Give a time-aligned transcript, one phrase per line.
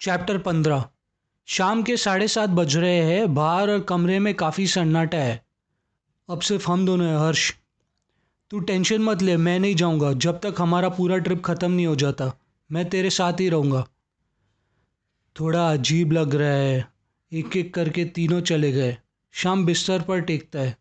[0.00, 0.84] Chapter पंद्रह।
[1.46, 5.44] शाम के साढ़े सात बज रहे हैं। बाहर और कमरे में काफ़ी सन्नाटा है।
[6.30, 7.54] अब सिर्फ़ हम दोनों हैं, हर्ष।
[8.50, 11.96] तू टेंशन मत ले, मैं नहीं जाऊँगा। जब तक हमारा पूरा ट्रिप ख़त्म नहीं हो
[11.96, 12.32] जाता,
[12.72, 13.86] मैं तेरे साथ ही रहूँगा।
[15.40, 16.88] थोड़ा अजीब लग रहा है।
[17.32, 18.96] एक एक करके तीनों चले गए।
[19.32, 20.76] शाम बिस्तर पर टेकता है।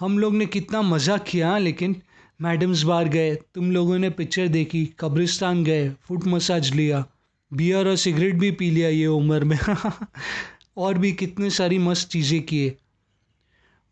[0.00, 2.02] हम लोग ने कितना मज़ा किया, लेकिन
[2.40, 7.06] मैडम्स बार गए। तुम लोगों ने पिक्चर देखी, कब्रिस्तान गए, फुट मसाज लिया।
[7.54, 9.58] बियर और सिगरेट भी पी लिया ये उम्र में।
[10.76, 12.76] और भी कितने सारी मस्त चीज़ें किए।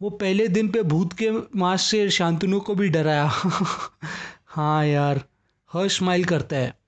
[0.02, 3.24] वो पहले दिन पे भूत के मास से शांतनु को भी डराया।
[4.46, 5.24] हाँ यार,
[5.72, 6.78] हर स्माइल करता है।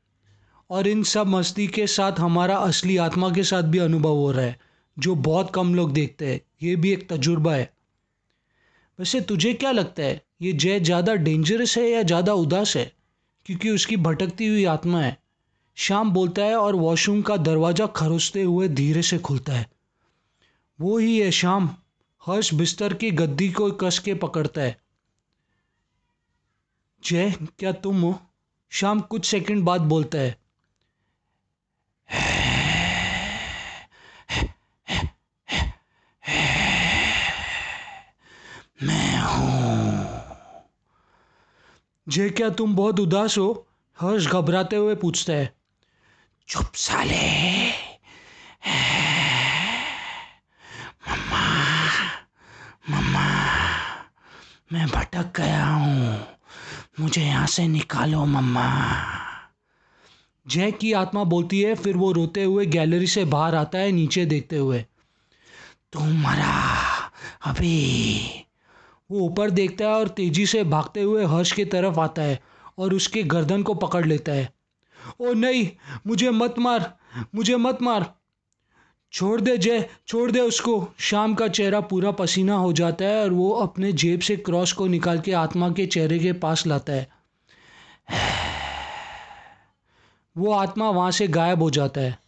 [0.70, 4.44] और इन सब मस्ती के साथ हमारा असली आत्मा के साथ भी अनुभव हो रहा
[4.44, 4.60] है,
[4.98, 7.72] जो बहुत कम लोग देखते हैं। ये भी एक तजुर्बा है।
[8.98, 12.92] वैसे तुझे क्या लगता है, ये जय ज़्यादा डेंजरस है या ज़्यादा उदास है?
[13.46, 15.21] क्योंकि उसकी भटकती हुई आत्मा है।
[15.76, 19.70] शाम बोलता है और वॉशरूम का दरवाज़ा खरोसते हुए धीरे से खुलता है।
[20.80, 21.76] वो ही है शाम।
[22.26, 24.80] हर्ष बिस्तर की गद्दी को कस के पकड़ता है।
[27.04, 28.20] जय, क्या तुम हो?
[28.70, 30.42] शाम कुछ सेकंड बाद बोलता है।
[38.82, 40.06] मैं हूँ।
[42.08, 43.66] जय, क्या तुम बहुत उदास हो?
[44.00, 45.61] हर्ष घबराते हुए पूछता है।
[46.52, 47.68] चुप साले।
[51.08, 51.82] मम्मा
[52.90, 53.26] मम्मा,
[54.72, 56.26] मैं भटक गया हूँ।
[57.00, 58.86] मुझे यहाँ से निकालो, मम्मा।
[60.46, 64.26] जय की आत्मा बोलती है, फिर वो रोते हुए गैलरी से बाहर आता है, नीचे
[64.26, 64.84] देखते हुए।
[65.92, 66.80] तू मरा,
[67.44, 68.20] अभी।
[69.10, 72.40] वो ऊपर देखता है और तेज़ी से भागते हुए हर्ष की तरफ़ आता है
[72.78, 74.61] और उसके गर्दन को पकड़ लेता है।
[75.20, 75.70] ओ नहीं,
[76.06, 76.98] मुझे मत मार,
[77.34, 78.14] मुझे मत मार।
[79.12, 83.30] छोड़ दे जय, छोड़ दे उसको। शाम का चेहरा पूरा पसीना हो जाता है और
[83.30, 87.10] वो अपने जेब से क्रॉस को निकाल के आत्मा के चेहरे के पास लाता है।
[90.36, 92.18] वो आत्मा वहाँ से गायब हो जाता है।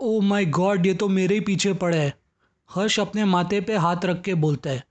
[0.00, 2.18] ओ माय गॉड, ये तो मेरे ही पीछे पड़ा है।
[2.70, 4.84] हर्ष अपने माथे पे हाथ रख के बोलता है।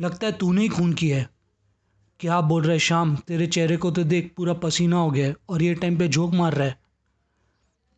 [0.00, 1.35] लगता है तूने ही खून किया है।
[2.20, 5.62] क्या बोल रहा है शाम तेरे चेहरे को तो देख पूरा पसीना हो गया और
[5.62, 6.78] ये टाइम पे झोंक मार रहा है।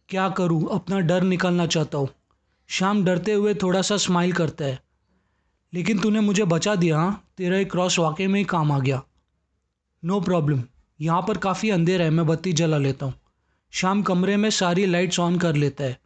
[0.09, 0.69] क्या करूँ?
[0.73, 2.09] अपना डर निकालना चाहता हूँ।
[2.69, 4.83] शाम डरते हुए थोड़ा सा स्माइल करता है।
[5.75, 7.25] लेकिन तूने मुझे बचा दिया हाँ?
[7.37, 9.03] तेरा एक क्रॉस वाकई में ही काम आ गया।
[10.05, 10.63] नो प्रॉब्लम
[11.01, 13.15] यहाँ पर काफ़ी अंधेरा है, मैं बत्ती जला लेता हूँ।
[13.71, 15.99] शाम कमरे में सारी लाइट्स ऑन कर लेता है।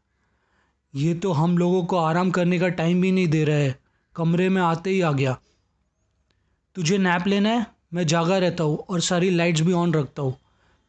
[0.95, 3.81] ये तो हम लोगों को आराम करने का टाइम भी नहीं दे रहा है।
[4.17, 5.39] कमरे में आते ही आ गया।
[6.75, 7.82] तुझे नैप लेना है?
[7.95, 10.37] मैं जागा रहता हूँ और सारी लाइट्स भी ऑन रखता हूँ।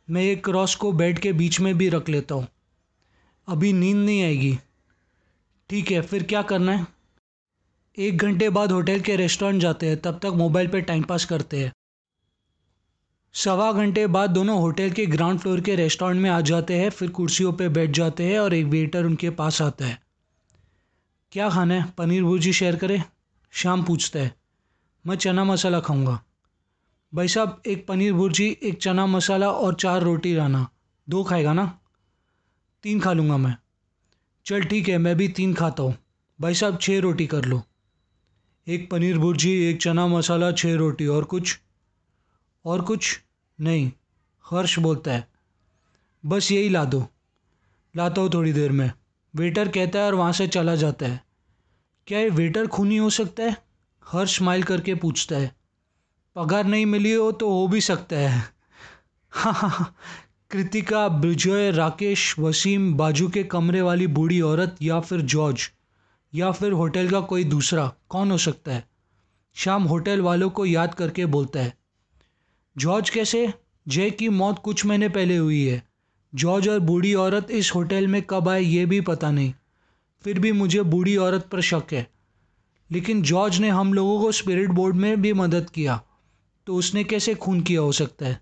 [0.09, 2.47] मैं एक क्रॉस को बेड के बीच में भी रख लेता हूँ।
[3.47, 4.59] अभी नींद नहीं आएगी।
[5.69, 6.88] ठीक है, फिर क्या करना है?
[7.97, 11.59] एक घंटे बाद होटल के रेस्टोरेंट जाते हैं, तब तक मोबाइल पे टाइम पास करते
[11.59, 11.74] हैं।
[13.34, 17.09] सवा घंटे बाद दोनों होटल के ग्राउंड फ्लोर के रेस्टोरेंट में आ जाते हैं, फिर
[17.09, 20.02] कुर्सियों पे बैठ जाते हैं और एक वेटर उनके पास आता है।
[21.31, 21.91] क्या खाना है?
[21.97, 23.03] पनीर भुर्जी शेयर करें।
[23.52, 24.35] शाम पूछता है।
[25.08, 26.24] मैं चना मसाला खाऊँगा।
[27.16, 30.68] भाई साहब, एक पनीर भुर्जी, एक चना मसाला और चार रोटी लाना
[31.09, 31.79] दो खाएगा ना?
[32.84, 33.57] तीन खा लूँगा मैं।
[34.46, 35.97] चल ठीक है, मैं भी तीन खाता हूँ।
[36.41, 37.63] भाई साहब छः रोटी कर लो।
[38.68, 41.59] एक पनीर भुर्जी, एक चना मसाला छः रोटी। और कुछ?
[42.66, 43.22] और कुछ?
[43.62, 43.91] नहीं।
[44.46, 45.28] हर्ष बोलता है।
[46.25, 47.07] बस यही ला दो।
[47.97, 48.91] लाता हूँ थोड़ी देर में।
[49.35, 51.23] वेटर कहता है और वहाँ से चला जाता है।
[52.07, 53.57] क्या ये वेटर खूनी हो सकता है?
[54.07, 55.62] हर्ष स्माइल करके पूछता है।
[56.36, 58.44] पगार नहीं मिली हो तो हो भी सकता है।
[59.32, 59.96] हाँ हाँ
[60.52, 65.72] कृतिका विजय राकेश, वसीम, बाजू के कमरे वाली बूढ़ी औरत या फिर जॉर्ज,
[66.36, 68.90] या फिर होटल का कोई दूसरा, कौन हो सकता है?
[69.54, 71.78] शाम होटल वालों को याद करके बोलता है।
[72.78, 73.54] जॉर्ज कैसे?
[73.88, 75.84] जय की मौत कुछ महीने पहले हुई है।
[76.36, 79.53] जॉर्ज और बूढ़ी औरत इस होटल में कब आए ये भी पता नहीं।
[80.24, 82.12] फिर भी मुझे बूढ़ी औरत पर शक है।
[82.91, 86.02] लेकिन जॉर्ज ने हम लोगों को स्पिरिट बोर्ड में भी मदद किया।
[86.68, 88.42] तो उसने कैसे खून किया हो सकता है?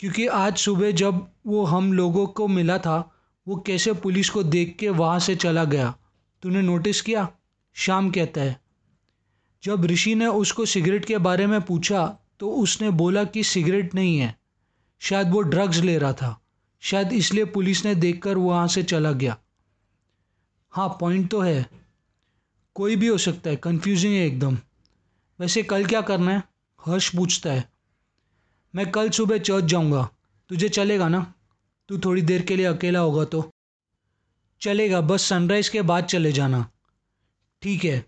[0.00, 3.14] क्योंकि आज सुबह जब वो हम लोगों को मिला था,
[3.48, 5.94] वो कैसे पुलिस को देख के वहाँ से चला गया?
[6.42, 7.28] तूने नोटिस किया?
[7.74, 8.60] शाम कहता है।
[9.62, 14.18] जब ऋषि ने उसको सिगरेट के बारे में पूछा तो उसने बोला कि सिगरेट नहीं
[14.18, 14.38] है।
[14.98, 16.40] शायद वो ड्रग्स ले रहा था।
[16.80, 19.36] शायद इसलिए पुलिस ने देखकर वो वहाँ से चला गया।
[20.70, 21.66] हाँ पॉइंट तो है।
[22.74, 24.58] कोई भी हो सकता है। कंफ्यूजिंग है एकदम।
[25.40, 26.42] वैसे कल क्या करना है?
[26.80, 27.64] हर्ष पूछता है,
[28.74, 30.08] मैं कल सुबह चर्च जाऊँगा।
[30.50, 31.20] तुझे चलेगा ना?
[31.88, 33.48] तू थोड़ी देर के लिए अकेला होगा तो?
[34.60, 36.64] चलेगा, बस सनराइज़ के बाद चले जाना।
[37.62, 38.04] ठीक है,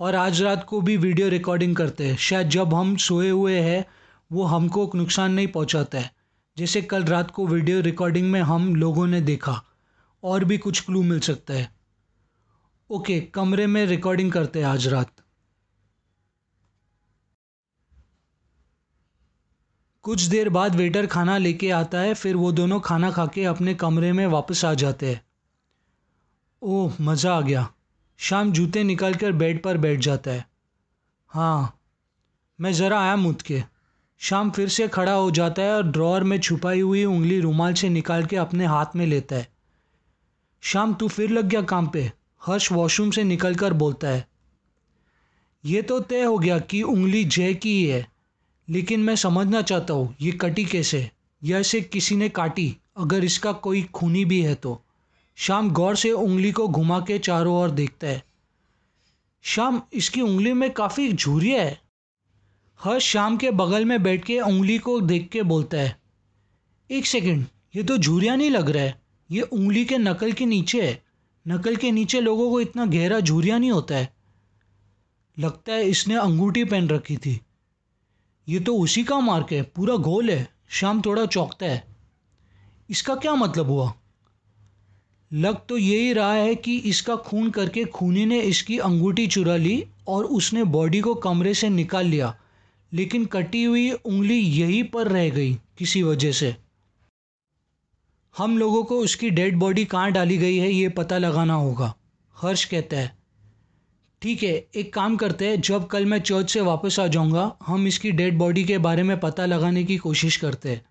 [0.00, 3.84] और आज रात को भी वीडियो रिकॉर्डिंग करते हैं। शायद जब हम सोए हुए हैं,
[4.30, 6.10] वो हमको नुकसान नहीं पहुंचाता है।
[6.56, 9.62] जैसे कल रात को वीडियो रिकॉर्डिंग में हम लोगों ने देखा,
[10.22, 11.68] और भी कुछ क्लू मिल सकता है।
[12.90, 15.21] ओके, कमरे में रिकॉर्डिंग करते हैं आज रात।
[20.02, 23.74] कुछ देर बाद वेटर खाना लेके आता है, फिर वो दोनों खाना खा के अपने
[23.74, 25.26] कमरे में वापस आ जाते हैं।
[26.62, 27.68] ओह, मज़ा आ गया।
[28.18, 30.46] शाम जूते निकाल कर बेड पर बैठ जाता है।
[31.26, 31.78] हाँ
[32.60, 33.62] मैं ज़रा आया मुद के।
[34.18, 37.88] शाम फिर से खड़ा हो जाता है और ड्रॉअर में छुपाई हुई उंगली रुमाल से
[37.88, 39.48] निकाल के अपने हाथ में लेता है।
[40.60, 42.12] शाम, तू फिर लग गया काम पे?
[42.46, 44.28] हर्ष वॉशरूम से निकल कर बोलता है।
[45.64, 48.11] ये तो तय हो गया कि उंगली जय की ही है।
[48.68, 51.10] लेकिन मैं समझना चाहता हूँ, ये कटी कैसे?
[51.44, 52.76] या इसे किसी ने काटी?
[52.96, 54.80] अगर इसका कोई खूनी भी है तो।
[55.36, 58.22] शाम गौर से उंगली को घुमा के चारों ओर देखता है।
[59.42, 61.80] शाम, इसकी उंगली में काफ़ी झुरिया है।
[62.80, 65.96] हर्ष शाम के बगल में बैठ के उंगली को देख के बोलता है,
[66.90, 69.00] एक सेकंड, ये तो झुरिया नहीं लग रहा है।
[69.30, 71.02] ये उंगली के नकल के नीचे है।
[71.48, 74.12] नकल के नीचे लोगों को इतना गहरा झुरिया नहीं होता है।
[75.38, 77.40] लगता है इसने अंगूठी पहन रखी थी।
[78.46, 81.84] ये तो उसी का मार्क है, पूरा गोल है, शाम थोड़ा चौंकता है।
[82.90, 83.92] इसका क्या मतलब हुआ?
[85.30, 89.84] लग तो यही रहा है कि इसका खून करके खूनी ने इसकी अंगूठी चुरा ली
[90.08, 92.34] और उसने बॉडी को कमरे से निकाल लिया,
[92.92, 96.54] लेकिन कटी हुई उंगली यहीं पर रह गई किसी वजह से।
[98.34, 101.94] हम लोगों को उसकी डेड बॉडी कहाँ डाली गई है ये पता लगाना होगा,
[102.36, 103.16] हर्ष कहता है।
[104.22, 107.86] ठीक है, एक काम करते हैं, जब कल मैं चर्च से वापस आ जाऊँगा, हम
[107.86, 110.84] इसकी डेड बॉडी के बारे में पता लगाने की कोशिश करते हैं।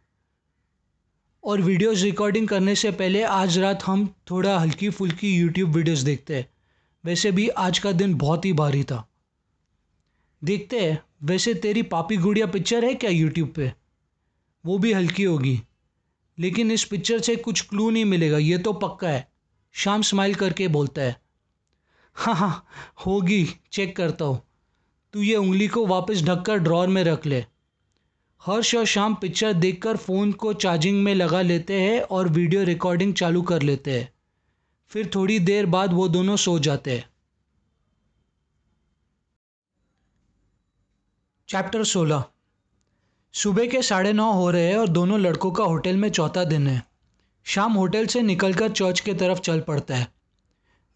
[1.43, 6.35] और वीडियोस रिकॉर्डिंग करने से पहले आज रात हम थोड़ा हल्की फुल्की यूट्यूब वीडियोस देखते
[6.35, 6.49] हैं।
[7.05, 9.09] वैसे भी आज का दिन बहुत ही भारी था।
[10.43, 13.73] देखते हैं, वैसे तेरी पापी गुड़िया पिक्चर है क्या यूट्यूब पे?
[14.65, 15.61] वो भी हल्की होगी।
[16.39, 19.31] लेकिन इस पिक्चर से कुछ क्लू नहीं मिलेगा, ये तो पक्का है।
[19.71, 21.20] शाम स्माइल करके बोलता है।
[22.15, 22.65] हाँ हाँ
[23.05, 24.41] होगी चेक करता हूँ।
[25.13, 27.45] तू ये उंगली को वापस ढककर ड्रॉर में रख ले।
[28.41, 33.13] हर्ष और शाम पिक्चर देखकर फ़ोन को चार्जिंग में लगा लेते हैं और वीडियो रिकॉर्डिंग
[33.13, 34.13] चालू कर लेते हैं।
[34.89, 37.09] फिर थोड़ी देर बाद वो दोनों सो जाते हैं।
[41.49, 42.23] चैप्टर सोलह।
[43.33, 46.67] सुबह के साढ़े नौ हो रहे हैं और दोनों लड़कों का होटल में चौथा दिन
[46.67, 46.83] है।
[47.45, 50.20] शाम होटल से निकलकर चर्च के तरफ़ चल पड़ता है।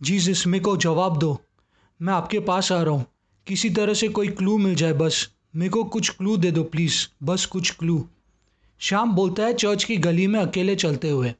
[0.01, 1.41] जी जिसमें को जवाब दो।
[2.01, 3.05] मैं आपके पास आ रहा हूँ।
[3.47, 7.07] किसी तरह से कोई क्लू मिल जाए, बस। मेरे को कुछ क्लू दे दो प्लीज़
[7.23, 8.09] बस कुछ क्लू
[8.79, 11.33] शाम बोलता है, चर्च की गली में अकेले चलते हुए।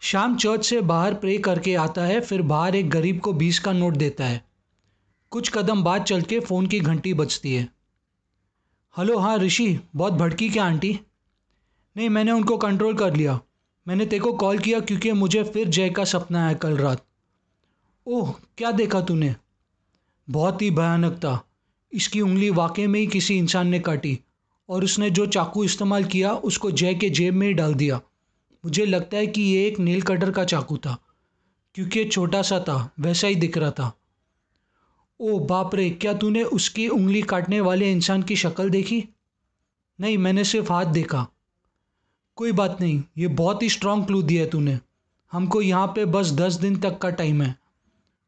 [0.00, 3.72] शाम चर्च से बाहर प्रे करके आता है, फिर बाहर एक गरीब को बीस का
[3.72, 4.44] नोट देता है।
[5.30, 7.68] कुछ कदम बाद चल के फ़ोन की घंटी बजती है।
[8.98, 11.00] हेलो हाँ ऋषि। बहुत भड़की क्या, आंटी?
[11.96, 13.40] नहीं, मैंने उनको कंट्रोल कर लिया।
[13.88, 17.07] मैंने तेरे को कॉल किया क्योंकि मुझे फिर जय का सपना आया कल रात।
[18.08, 19.36] ओह, क्या देखा तूने?
[20.30, 21.48] बहुत ही भयानक था।
[21.92, 24.20] इसकी उंगली वाकई में ही किसी इंसान ने काटी
[24.68, 28.00] और उसने जो चाकू इस्तेमाल किया, उसको जय के जेब में ही डाल दिया।
[28.64, 30.96] मुझे लगता है कि ये एक नील कटर का चाकू था,
[31.74, 33.92] क्योंकि छोटा सा था, वैसा ही दिख रहा था।
[35.20, 39.08] ओ बाप रे, क्या तूने उसकी उंगली काटने वाले इंसान की शक्ल देखी?
[40.00, 41.26] नहीं, मैंने सिर्फ़ हाथ देखा।
[42.36, 44.78] कोई बात नहीं, ये बहुत ही स्ट्रांग क्लू दिया है तूने।
[45.32, 47.67] हमको यहाँ पे बस दस दिन तक का टाइम है।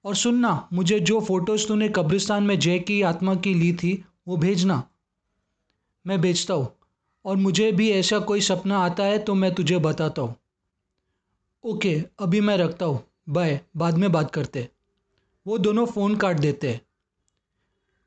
[0.04, 4.36] और सुनना, मुझे जो फ़ोटोज़ तूने कब्रिस्तान में जय की आत्मा की ली थी, वो
[4.36, 4.84] भेजना।
[6.06, 6.76] मैं भेजता हूँ।
[7.24, 10.36] और मुझे भी ऐसा कोई सपना आता है तो मैं तुझे बताता हूँ।
[11.64, 14.68] ओके, अभी मैं रखता हूँ। बाय। बाद में बात करते।
[15.46, 16.80] वो दोनों फ़ोन काट देते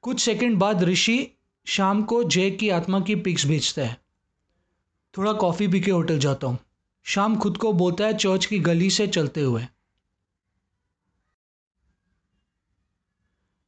[0.02, 1.30] कुछ सेकंड बाद ऋषि
[1.66, 4.02] शाम को जय की आत्मा की पिक्स भेजता है।
[5.18, 6.58] थोड़ा कॉफ़ी पी के होटल जाता हूँ।
[7.04, 9.68] शाम खुद को बोलता है चर्च की गली से चलते हुए।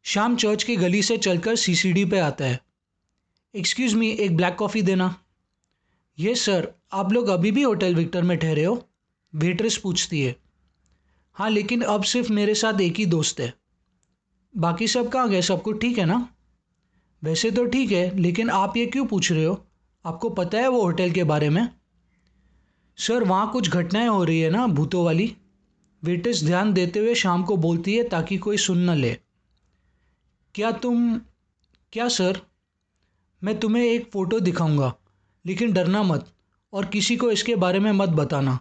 [0.08, 2.60] शाम चर्च की गली से चलकर सीसीडी पे आता है।
[3.56, 5.16] एक्सक्यूज़ मी एक ब्लैक कॉफ़ी देना।
[6.20, 8.90] ये सर आप लोग अभी भी होटल विक्टर में ठहरे हो?
[9.36, 10.36] वेटरेस पूछती है।
[11.34, 13.54] हाँ लेकिन अब सिर्फ़ मेरे साथ एक ही दोस्त है।
[14.58, 15.42] बाकी सब कहाँ गए?
[15.42, 16.30] सब कुछ ठीक है ना?
[17.24, 19.66] वैसे तो ठीक है, लेकिन आप ये क्यों पूछ रहे हो?
[20.06, 21.70] आपको पता है वो होटल के बारे में?
[22.98, 25.36] सर, वहाँ कुछ घटनाएँ हो रही है ना, भूतों वाली।
[26.04, 29.18] वेट्रेस ध्यान देते हुए शाम को बोलती है ताकि कोई सुन न ले।
[30.56, 31.18] क्या तुम,
[31.94, 32.40] क्या सर?
[33.42, 34.94] मैं तुम्हें एक फ़ोटो दिखाऊँगा,
[35.46, 36.28] लेकिन डरना मत
[36.74, 38.58] और किसी को इसके बारे में मत बताना।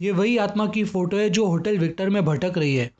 [0.00, 2.90] ये वही आत्मा की फ़ोटो है जो होटल विक्टर में भटक रही है।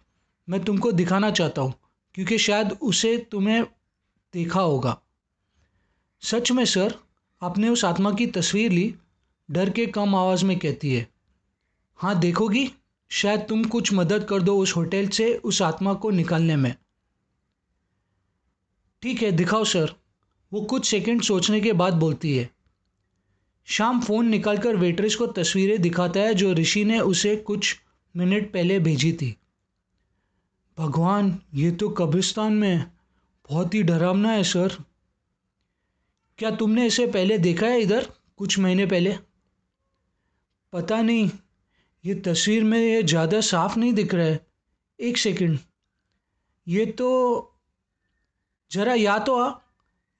[0.48, 1.72] मैं तुमको दिखाना चाहता हूँ,
[2.14, 3.62] क्योंकि शायद उसे तुम्हें
[4.34, 4.96] देखा होगा।
[6.22, 6.94] सच में सर,
[7.42, 8.94] आपने उस आत्मा की तस्वीर ली?
[9.50, 11.06] डर के कम आवाज़ में कहती है।
[11.94, 12.70] हाँ देखोगी?
[13.10, 16.74] शायद तुम कुछ मदद कर दो उस होटल से उस आत्मा को निकालने में।
[19.02, 19.94] ठीक है, दिखाओ सर।
[20.52, 22.50] वो कुछ सेकंड सोचने के बाद बोलती है।
[23.66, 27.80] शाम फ़ोन निकालकर वेट्रेस को तस्वीरें दिखाता है जो ऋषि ने उसे कुछ
[28.16, 29.36] मिनट पहले भेजी थी।
[30.78, 32.90] भगवान, ये तो कब्रिस्तान में
[33.50, 34.76] बहुत ही डरावना है सर।
[36.38, 39.16] क्या तुमने इसे पहले देखा है इधर, कुछ महीने पहले?
[40.72, 41.30] पता नहीं।
[42.04, 44.46] ये तस्वीर में ये ज़्यादा साफ़ नहीं दिख रहा है।
[45.00, 45.58] एक सेकंड।
[46.68, 47.49] ये तो
[48.70, 49.52] ज़रा या तो आ,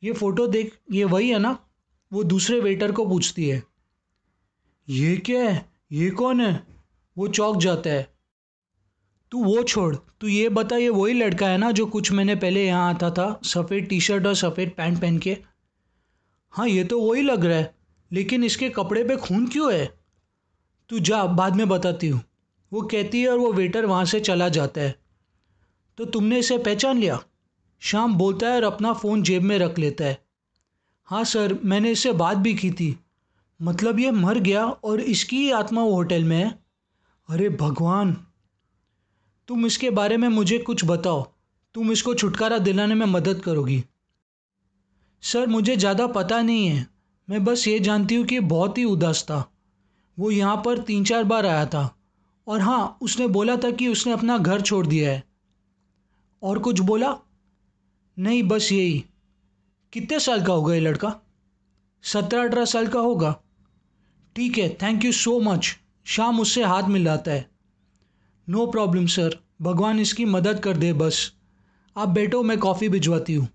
[0.03, 1.57] ये फ़ोटो देख, ये वही है ना,
[2.13, 3.63] वो दूसरे वेटर को पूछती है,
[4.89, 5.65] ये क्या है?
[5.93, 6.67] ये कौन है?
[7.17, 8.09] वो चौक जाता है,
[9.33, 12.65] तू वो छोड़, तू ये बता, ये वही लड़का है ना जो कुछ महीने पहले
[12.67, 15.37] यहाँ आता था, सफ़ेद टी शर्ट और सफ़ेद पैंट पहन के?
[16.53, 17.75] हाँ ये तो वही लग रहा है,
[18.11, 19.87] लेकिन इसके कपड़े पे खून क्यों है?
[20.91, 22.23] तू जा, बाद में बताती हूँ,
[22.73, 24.95] वो कहती है और वो वेटर वहाँ से चला जाता है
[25.99, 27.19] तो तुमने इसे पहचान लिया?
[27.83, 30.25] शाम बोलता है और अपना फ़ोन जेब में रख लेता है।
[31.05, 32.99] हाँ सर, मैंने इससे बात भी की थी।
[33.63, 36.59] मतलब ये मर गया और इसकी ही आत्मा वो होटल में है।
[37.29, 38.27] अरे भगवान!
[39.49, 41.33] तुम इसके बारे में मुझे कुछ बताओ।
[41.75, 43.85] तुम इसको छुटकारा दिलाने में मदद करोगी।
[45.23, 46.87] सर, मुझे ज़्यादा पता नहीं है।
[47.31, 49.53] मैं बस ये जानती हूँ कि बहुत ही उदास था।
[50.19, 51.97] वो यहाँ पर तीन चार बार आया था।
[52.49, 55.23] और हाँ उसने बोला था कि उसने अपना घर छोड़ दिया है।
[56.43, 57.19] और कुछ बोला?
[58.19, 59.05] नहीं, बस यही।
[59.93, 61.21] कितने साल का होगा ये लड़का?
[62.03, 63.41] सत्रह अठारह साल का होगा।
[64.37, 67.51] ठीक है थैंक यू सो मच शाम उससे हाथ मिलाता है।
[68.49, 71.33] नो प्रॉब्लम सर भगवान इसकी मदद कर दे, बस।
[71.97, 73.49] आप बैठो, मैं कॉफ़ी भिजवाती हूँ।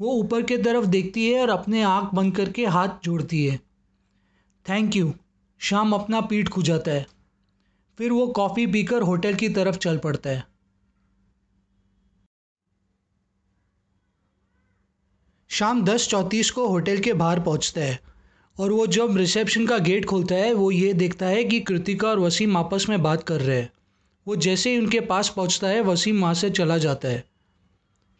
[0.00, 3.60] वो ऊपर के तरफ़ देखती है और अपने आँख बंद करके हाथ जोड़ती है।
[4.68, 5.14] थैंक यू
[5.58, 7.06] शाम अपना पीठ खुजाता है।
[7.98, 10.49] फिर वो कॉफ़ी पीकर होटल की तरफ़ चल पड़ता है।
[15.60, 18.00] शाम दस चौंतीस को होटल के बाहर पहुँचता है
[18.60, 22.18] और वो जब रिसेप्शन का गेट खोलता है, वो ये देखता है कि कृतिका और
[22.18, 23.72] वसीम आपस में बात कर रहे हैं।
[24.28, 27.24] वो जैसे ही उनके पास पहुँचता है, वसीम वहाँ से चला जाता है।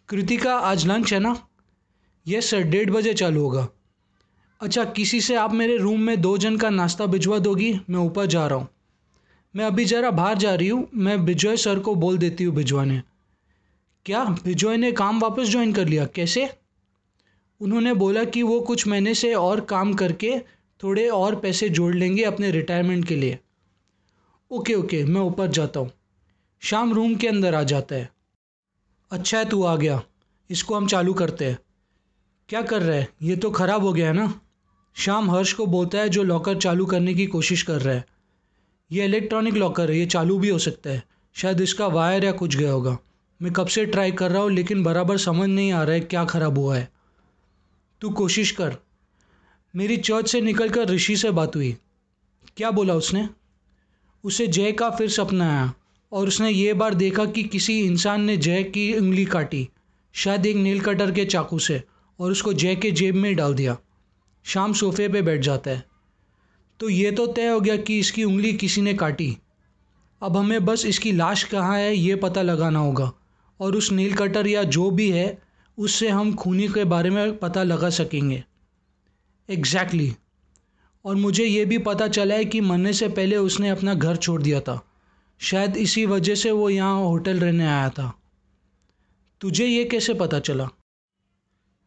[0.09, 1.49] कृतिका, आज लंच है ना?
[2.29, 3.69] यस सर डेढ़ बजे चालू होगा।
[4.61, 7.81] अच्छा किसी से आप मेरे रूम में दो जन का नाश्ता भिजवा दोगी?
[7.91, 8.69] मैं ऊपर जा रहा हूँ।
[9.57, 13.03] मैं अभी ज़रा बाहर जा रही हूँ, मैं विजय सर को बोल देती हूँ भिजवाने।
[14.07, 14.37] क्या?
[14.45, 16.07] विजय ने काम वापस ज्वाइन कर लिया?
[16.07, 16.60] कैसे?
[17.61, 20.39] उन्होंने बोला कि वो कुछ महीने से और काम करके
[20.83, 23.39] थोड़े और पैसे जोड़ लेंगे अपने रिटायरमेंट के लिए।
[24.51, 25.91] ओके ओके, मैं ऊपर जाता हूँ।
[26.61, 28.11] शाम रूम के अंदर आ जाता है।
[29.11, 30.03] अच्छा है, तू आ गया।
[30.51, 31.59] इसको हम चालू करते हैं।
[32.49, 33.09] क्या कर रहा है?
[33.23, 34.41] ये तो ख़राब हो गया है ना?
[34.95, 38.05] शाम हर्ष को बोलता है, जो लॉकर चालू करने की कोशिश कर रहा है।
[38.93, 41.03] ये इलेक्ट्रॉनिक लॉकर है, ये चालू भी हो सकता है।
[41.35, 42.99] शायद इसका वायर या कुछ गया होगा।
[43.43, 46.25] मैं कब से ट्राई कर रहा हूँ, लेकिन बराबर समझ नहीं आ रहा है क्या
[46.25, 47.00] ख़राब हुआ है।
[48.01, 48.77] तू कोशिश कर।
[49.77, 51.77] मेरी चर्च से निकल कर ऋषि से बात हुई।
[52.57, 53.29] क्या बोला उसने?
[54.25, 55.75] उसे जय का फिर सपना आया
[56.13, 59.69] और उसने ये बार देखा कि किसी इंसान ने जय की उंगली काटी,
[60.13, 61.83] शायद एक नील कटर के चाकू से,
[62.21, 63.77] और उसको जय के जेब में डाल दिया।
[64.45, 65.85] शाम सोफे पे बैठ जाता है।
[66.81, 69.37] तो ये तो तय हो गया कि इसकी उंगली किसी ने काटी।
[70.23, 73.13] अब हमें बस इसकी लाश कहाँ है ये पता लगाना होगा
[73.61, 75.43] और उस नील कटर या जो भी है
[75.79, 78.45] उससे हम खूनी के बारे में पता लगा सकेंगे।
[79.51, 80.31] Exactly exactly.
[81.05, 84.43] और मुझे ये भी पता चला है कि मरने से पहले उसने अपना घर छोड़
[84.43, 84.87] दिया था।
[85.39, 88.21] शायद इसी वजह से वो यहाँ होटल रहने आया था।
[89.41, 90.69] तुझे ये कैसे पता चला?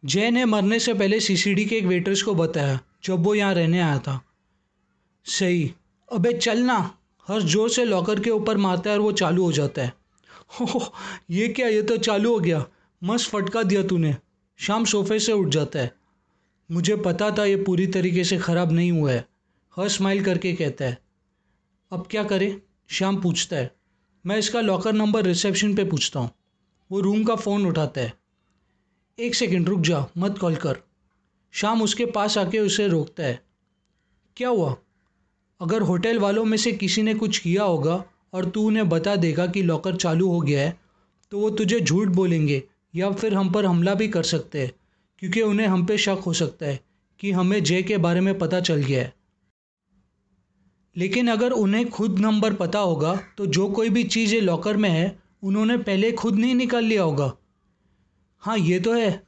[0.05, 3.79] जय ने मरने से पहले सीसीडी के एक वेटर्स को बताया, जब वो यहाँ रहने
[3.81, 4.25] आया था।
[5.25, 5.73] सही।
[6.11, 6.97] अबे चलना
[7.27, 9.93] हर ज़ोर से लॉकर के ऊपर मारता है और वो चालू हो जाता है
[10.61, 10.93] हो।
[11.31, 11.67] ये क्या?
[11.67, 12.65] ये तो चालू हो गया।
[13.03, 14.15] मस्त फटका दिया तूने।
[14.59, 15.91] शाम सोफे से उठ जाता है।
[16.69, 19.25] मुझे पता था ये पूरी तरीके से ख़राब नहीं हुआ है,
[19.77, 20.97] हर स्माइल करके कहता है।
[21.91, 22.61] अब क्या करें?
[22.89, 23.71] शाम पूछता है।
[24.25, 26.29] मैं इसका लॉकर नंबर रिसेप्शन पे पूछता हूँ।
[26.91, 28.13] वो रूम का फ़ोन उठाता है।
[29.19, 30.77] एक सेकंड रुक जा, मत कॉल कर।
[31.53, 33.39] शाम उसके पास आके उसे रोकता है।
[34.37, 34.75] क्या हुआ?
[35.61, 39.47] अगर होटल वालों में से किसी ने कुछ किया होगा और तू उन्हें बता देगा
[39.47, 40.77] कि लॉकर चालू हो गया है
[41.31, 42.63] तो वो तुझे झूठ बोलेंगे।
[42.93, 44.71] या फिर हम पर हमला भी कर सकते हैं,
[45.19, 46.79] क्योंकि उन्हें हम पे शक हो सकता है
[47.19, 49.13] कि हमें जय के बारे में पता चल गया है।
[50.97, 55.19] लेकिन अगर उन्हें खुद नंबर पता होगा तो जो कोई भी चीज़ लॉकर में है,
[55.43, 57.31] उन्होंने पहले खुद नहीं निकाल लिया होगा।
[58.43, 59.23] हाँ ये तो है।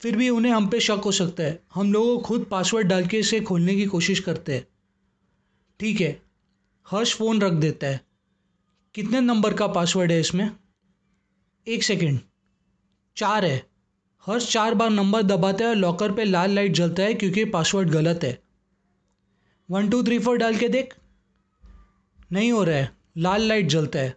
[0.00, 3.18] फिर भी उन्हें हम पे शक हो सकता है। हम लोग खुद पासवर्ड डाल के
[3.18, 4.66] इसे खोलने की कोशिश करते हैं।
[5.80, 6.22] ठीक है।
[6.86, 8.00] हर्ष फ़ोन रख देता है।
[8.94, 10.50] कितने नंबर का पासवर्ड है इसमें?
[11.66, 12.20] एक सेकंड।
[13.16, 13.66] चार है।
[14.26, 17.90] हर्ष चार बार नंबर दबाता है और लॉकर पे लाल लाइट जलता है क्योंकि पासवर्ड
[17.90, 18.42] गलत है।
[19.70, 20.94] वन टू थ्री फोर डाल के देख।
[22.32, 24.16] नहीं हो रहा है। लाल लाइट जलता है।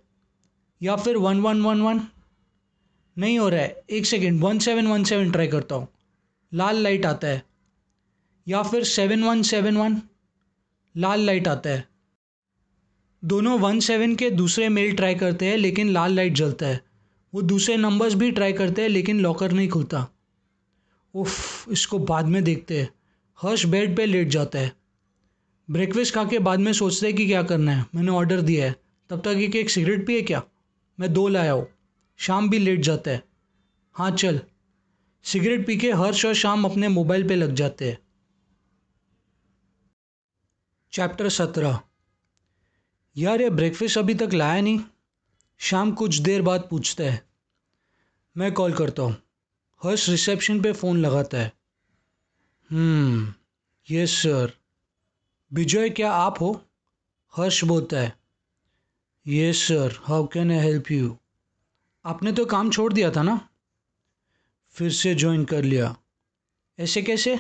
[0.81, 2.01] या फिर वन वन वन वन
[3.17, 5.87] नहीं हो रहा है। एक second one seven one seven try करता हूँ।
[6.53, 7.43] लाल लाइट आता है।
[8.47, 10.01] या फिर सेवन वन सेवन वन
[10.97, 11.87] लाल लाइट आता है।
[13.25, 16.88] दोनों वन सेवन के दूसरे मेल ट्राई करते हैं, लेकिन लाल लाइट जलता है।
[17.33, 20.07] वो दूसरे नंबर्स भी ट्राई करते हैं, लेकिन लॉकर नहीं खुलता।
[21.13, 22.89] उफ, इसको बाद में देखते हैं।
[23.41, 24.75] हर्ष बेड पे लेट जाता है।
[25.71, 28.75] ब्रेकफास्ट खा के बाद में सोचते हैं कि क्या करना है। मैंने ऑर्डर दिया है।
[29.09, 30.43] तब तक एक एक सिगरेट पिए क्या?
[30.99, 31.67] मैं दो लाया हूँ।
[32.17, 33.23] शाम भी लेट जाता है।
[33.93, 34.41] हाँ चल।
[35.23, 37.99] सिगरेट पी के हर्ष और शाम अपने मोबाइल पे लग जाते हैं।
[40.91, 41.79] चैप्टर सत्रह।
[43.17, 44.79] यार, ये ब्रेकफास्ट अभी तक लाया नहीं।
[45.61, 47.21] शाम कुछ देर बाद पूछता है,
[48.35, 49.15] मैं कॉल करता हूँ।
[49.81, 51.51] हर्ष रिसेप्शन पे फ़ोन लगाता है।
[52.69, 53.33] हम्म
[53.89, 54.53] यस सर।
[55.51, 56.51] विजय, क्या आप हो?
[57.33, 58.13] हर्ष बोलता है,
[59.25, 61.17] yes sir, how can I help you?
[62.05, 63.39] आपने तो काम छोड़ दिया था ना?
[64.75, 65.95] फिर से ज्वाइन कर लिया।
[66.79, 67.39] ऐसे कैसे?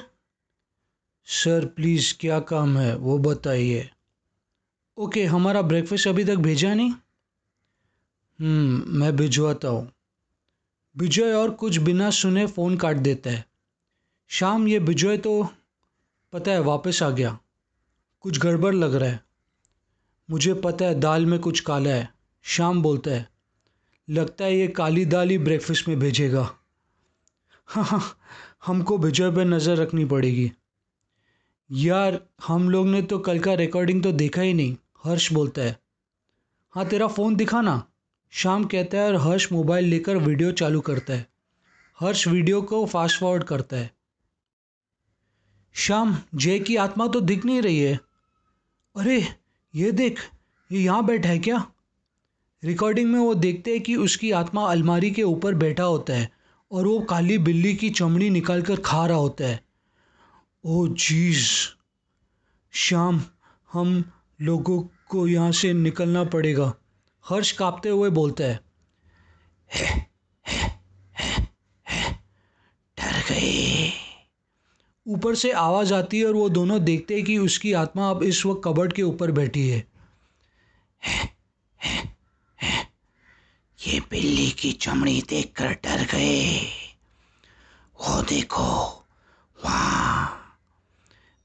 [1.27, 3.89] सर प्लीज़ क्या काम है, वो बताइए।
[4.97, 6.93] ओके, हमारा ब्रेकफास्ट अभी तक भेजा नहीं?
[8.39, 9.91] मैं भिजवाता हूँ।
[10.95, 13.43] विजय और कुछ बिना सुने फ़ोन काट देता है।
[14.31, 15.49] शाम ये विजय तो
[16.33, 17.37] पता है वापस आ गया।
[18.21, 19.19] कुछ गड़बड़ लग रहा है।
[20.29, 22.07] मुझे पता है दाल में कुछ काला है।
[22.45, 23.27] शाम बोलता है,
[24.07, 26.49] लगता है ये काली दाल ही ब्रेकफास्ट में भेजेगा।
[27.67, 28.01] हाँ हाँ
[28.65, 30.51] हमको विजय पर नज़र रखनी पड़ेगी।
[31.69, 35.77] यार, हम लोग ने तो कल का रिकॉर्डिंग तो देखा ही नहीं, हर्ष बोलता है।
[36.75, 37.83] हाँ तेरा फ़ोन दिखा ना।
[38.31, 41.27] शाम कहता है और हर्ष मोबाइल लेकर वीडियो चालू करता है।
[41.99, 43.91] हर्ष वीडियो को फास्ट फॉरवर्ड करता है।
[45.73, 47.99] शाम, जय की आत्मा तो दिख नहीं रही है।
[48.95, 49.27] अरे,
[49.75, 50.19] ये देख,
[50.71, 51.71] ये यहाँ बैठा है क्या?
[52.63, 56.31] रिकॉर्डिंग में वो देखते हैं कि उसकी आत्मा अलमारी के ऊपर बैठा होता है
[56.71, 59.63] और वो काली बिल्ली की चमड़ी निकाल कर खा रहा होता है।
[60.65, 61.47] ओ जीज
[62.71, 63.21] शाम,
[63.73, 64.11] हम
[64.41, 66.73] लोगों को यहाँ से निकलना पड़ेगा।
[67.25, 68.59] हर्ष कांपते हुए बोलता है
[72.97, 73.91] डर गए
[75.05, 78.45] ऊपर से आवाज़ आती है और वो दोनों देखते हैं कि उसकी आत्मा अब इस
[78.45, 79.87] वक्त कबर्ड के ऊपर बैठी है,
[83.79, 86.59] ये बिल्ली की चमड़ी देखकर डर गए।
[87.99, 88.63] वो देखो,
[89.65, 90.57] वहाँ!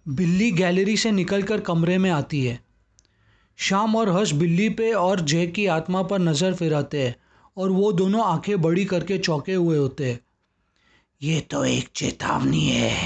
[0.09, 2.64] बिल्ली गैलरी से निकलकर कमरे में आती है।
[3.59, 7.15] शाम और हर्ष बिल्ली पे और जय की आत्मा पर नज़र फिराते हैं
[7.57, 10.21] और वो दोनों आँखें बड़ी करके चौंके हुए होते हैं।
[11.23, 12.99] ये तो एक चेतावनी है।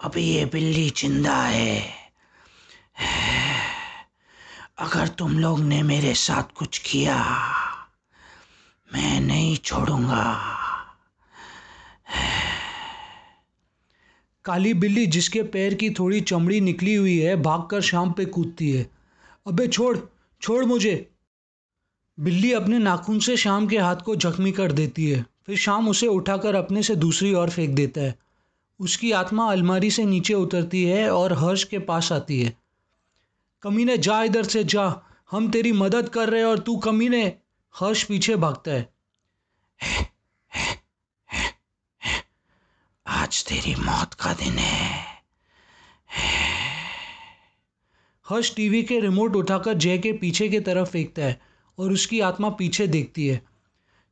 [0.00, 1.80] अभी ये बिल्ली ज़िंदा है।
[4.78, 7.16] अगर तुम लोग ने मेरे साथ कुछ किया,
[8.88, 10.24] मैं नहीं छोड़ूँगा।
[14.44, 18.99] काली बिल्ली जिसके पैर की थोड़ी चमड़ी निकली हुई है, भागकर शाम पे कूदती है।
[19.50, 19.98] अबे छोड़
[20.42, 21.10] छोड़ मुझे।
[22.20, 26.06] बिल्ली अपने नाखून से शाम के हाथ को जख्मी कर देती है। फिर शाम उसे
[26.06, 28.18] उठाकर अपने से दूसरी ओर फेंक देता है।
[28.80, 32.56] उसकी आत्मा अलमारी से नीचे उतरती है और हर्ष के पास आती है।
[33.62, 37.38] कमीने, जा इधर से, जा। हम तेरी मदद कर रहे हैं और तू कमीने।
[37.76, 38.94] हर्ष पीछे भागता है।
[43.06, 45.04] आज तेरी मौत का दिन है।
[48.30, 51.40] हर्ष टीवी के रिमोट उठाकर जय के पीछे की तरफ़ फेंकता है
[51.78, 53.42] और उसकी आत्मा पीछे देखती है।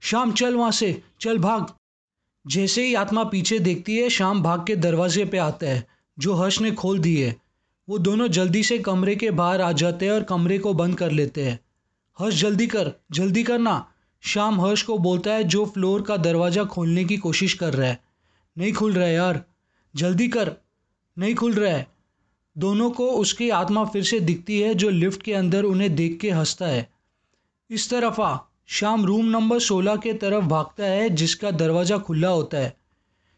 [0.01, 1.67] शाम, चल वहाँ से, चल भाग।
[2.47, 5.87] जैसे ही आत्मा पीछे देखती है, शाम भाग के दरवाजे पे आता है,
[6.19, 7.37] जो हर्ष ने खोल दी है।
[7.89, 11.11] वो दोनों जल्दी से कमरे के बाहर आ जाते हैं और कमरे को बंद कर
[11.11, 11.61] लेते हैं।
[12.19, 17.05] हर्ष, जल्दी कर, जल्दी करना। शाम हर्ष को बोलता है, जो फ्लोर का दरवाज़ा खोलने
[17.05, 18.01] की कोशिश कर रहा है।
[18.59, 19.45] नहीं खुल रहा है यार।
[19.97, 20.53] जल्दी कर।
[21.19, 21.98] नहीं खुल रहा है।
[22.59, 26.31] दोनों को उसकी आत्मा फिर से दिखती है, जो लिफ्ट के अंदर उन्हें देख के
[26.31, 26.91] हंसता है।
[27.71, 32.77] इस तरफ़, शाम रूम नंबर सोलह के तरफ़ भागता है, जिसका दरवाज़ा खुला होता है।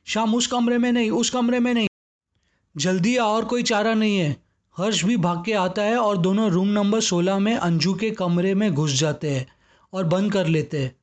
[0.05, 1.89] शाम, उस कमरे में नहीं, उस कमरे में नहीं।
[2.77, 4.37] जल्दी और कोई चारा नहीं है।
[4.77, 8.55] हर्ष भी भाग के आता है और दोनों रूम नंबर सोलह में अंजू के कमरे
[8.55, 9.49] में घुस जाते हैं
[9.93, 10.97] और बंद कर लेते हैं।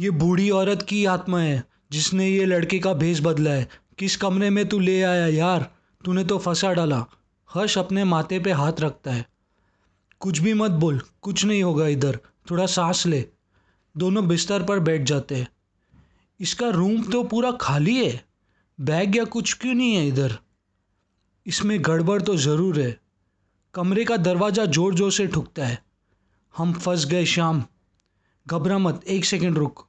[0.00, 3.68] ये बूढ़ी औरत की आत्मा है, जिसने ये लड़के का भेस बदला है।
[3.98, 5.73] किस कमरे में तू ले आया यार?
[6.04, 7.04] तूने तो फंसा डाला।
[7.50, 9.26] हर्ष अपने माथे पे हाथ रखता है।
[10.20, 12.18] कुछ भी मत बोल, कुछ नहीं होगा इधर।
[12.50, 13.24] थोड़ा सांस ले।
[13.94, 15.48] दोनों बिस्तर पर बैठ जाते हैं।
[16.40, 18.24] इसका रूम तो पूरा खाली है।
[18.78, 20.36] बैग या कुछ क्यों नहीं है इधर?
[21.46, 23.00] इसमें गड़बड़ तो ज़रूर है।
[23.74, 25.82] कमरे का दरवाज़ा ज़ोर ज़ोर से ठुकता है।
[26.54, 27.64] हम फंस गए शाम
[28.46, 29.86] घबरा मत, एक सेकंड रुक।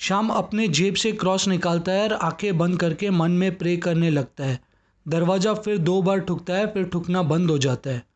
[0.00, 4.10] शाम अपने जेब से क्रॉस निकालता है और आँखें बंद करके मन में प्रे करने
[4.10, 4.60] लगता है।
[5.08, 8.06] दरवाज़ा फिर दो बार ठुकता है, फिर ठुकना बंद हो जाता है।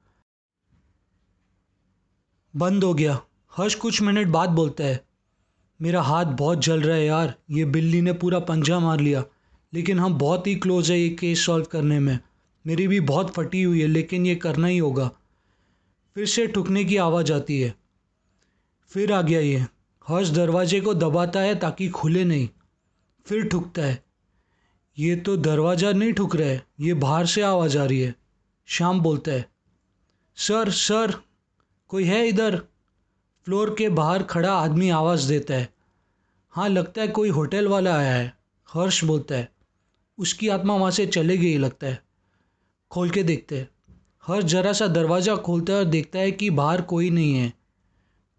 [2.57, 3.21] बंद हो गया।
[3.57, 5.05] हर्ष कुछ मिनट बाद बोलता है,
[5.83, 9.25] मेरा हाथ बहुत जल रहा है यार, ये बिल्ली ने पूरा पंजा मार लिया।
[9.75, 12.19] लेकिन हम बहुत ही क्लोज है ये केस सॉल्व करने में।
[12.67, 15.11] मेरी भी बहुत फटी हुई है, लेकिन ये करना ही होगा।
[16.15, 17.75] फिर से ठुकने की आवाज़ आती है।
[18.89, 19.67] फिर आ गया ये।
[20.09, 22.49] हर्ष दरवाजे को दबाता है ताकि खुले नहीं।
[23.27, 24.06] फिर ठुकता है।
[24.97, 28.15] ये तो दरवाज़ा नहीं ठुक रहा है, ये बाहर से आवाज़ आ रही है।
[28.69, 29.45] शाम बोलता है,
[30.39, 31.15] सर सर,
[31.91, 32.57] कोई है इधर?
[33.47, 35.69] फ्लोर के बाहर खड़ा आदमी आवाज़ देता है
[36.53, 38.33] हाँ लगता है कोई होटल वाला आया है।
[38.69, 39.49] हर्ष बोलता है,
[40.19, 42.03] उसकी आत्मा वहाँ से चले गई, लगता है।
[42.91, 43.69] खोल के देखते हैं,
[44.27, 47.53] हर्ष जरा सा दरवाज़ा खोलता है और देखता है कि बाहर कोई नहीं है।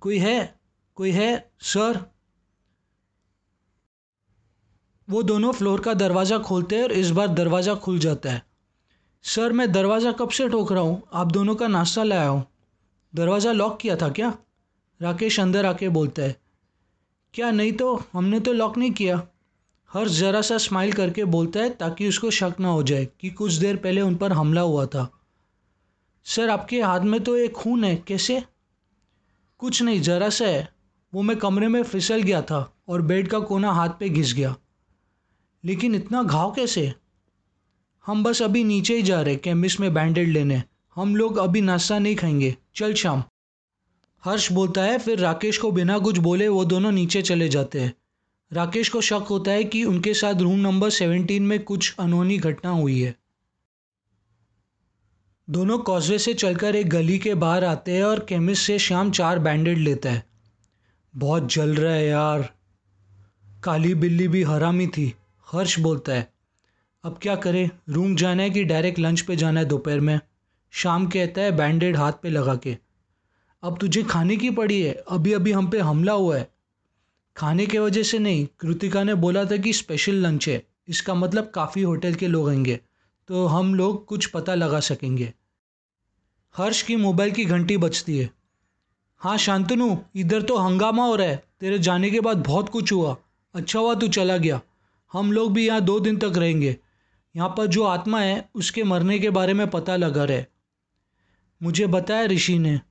[0.01, 0.55] कोई है?
[0.97, 1.49] कोई है?
[1.63, 1.99] सर?
[5.07, 8.41] वो दोनों फ्लोर का दरवाज़ा खोलते हैं और इस बार दरवाज़ा खुल जाता है।
[9.23, 11.01] सर, मैं दरवाज़ा कब से ठोक रहा हूँ?
[11.13, 12.45] आप दोनों का नाश्ता लाया हूँ।
[13.15, 14.33] दरवाज़ा लॉक किया था क्या?
[15.01, 16.35] राकेश अंदर आके बोलता है।
[17.33, 19.27] क्या नहीं तो हमने तो लॉक नहीं किया।
[19.91, 23.53] हर्ष ज़रा सा स्माइल करके बोलता है ताकि उसको शक ना हो जाए कि कुछ
[23.53, 25.09] देर पहले उन पर हमला हुआ था।
[26.25, 28.43] सर, आपके हाथ में तो एक खून है, कैसे?
[29.59, 30.67] कुछ नहीं, ज़रा सा है।
[31.13, 34.55] वो मैं कमरे में फिसल गया था और बेड का कोना हाथ पे घिस गया।
[35.65, 36.93] लेकिन इतना घाव कैसे?
[38.05, 40.63] हम बस अभी नीचे ही जा रहे केमिस्ट में बैंडेड लेने।
[40.95, 43.23] हम लोग अभी नाश्ता नहीं खाएँगे। चल शाम।
[44.25, 47.93] हर्ष बोलता है, फिर राकेश को बिना कुछ बोले वो दोनों नीचे चले जाते हैं।
[48.53, 52.71] राकेश को शक होता है कि उनके साथ रूम नंबर सेवेंटीन में कुछ अनहोनी घटना
[52.71, 53.15] हुई है।
[55.49, 59.39] दोनों कॉजवे से चलकर एक गली के बाहर आते हैं और केमिस्ट से शाम चार
[59.39, 60.25] बैंडेड लेता है।
[61.15, 62.53] बहुत जल रहा है यार।
[63.63, 65.15] काली बिल्ली भी हरामी थी।
[65.51, 66.33] हर्ष बोलता है,
[67.03, 67.69] अब क्या करें?
[67.89, 70.19] रूम जाना है कि डायरेक्ट लंच पे जाना है दोपहर में?
[70.71, 72.77] शाम कहता है, बैंडेड हाथ पे लगा के।
[73.63, 74.93] अब तुझे खाने की पड़ी है?
[75.09, 76.49] अभी अभी हम पे हमला हुआ है।
[77.37, 81.51] खाने के वजह से नहीं, कृतिका ने बोला था कि स्पेशल लंच है। इसका मतलब
[81.55, 82.79] काफ़ी होटल के लोग आएँगे
[83.27, 85.33] तो हम लोग कुछ पता लगा सकेंगे।
[86.55, 88.29] हर्ष की मोबाइल की घंटी बजती है।
[89.17, 93.15] हाँ शांतनु, इधर तो हंगामा हो रहा है। तेरे जाने के बाद बहुत कुछ हुआ।
[93.55, 94.61] अच्छा हुआ तू चला गया।
[95.13, 96.77] हम लोग भी यहाँ दो दिन तक रहेंगे।
[97.35, 100.43] यहाँ पर जो आत्मा है, उसके मरने के बारे में पता लगा रहे।
[101.63, 102.81] मुझे बताया ऋषि ने,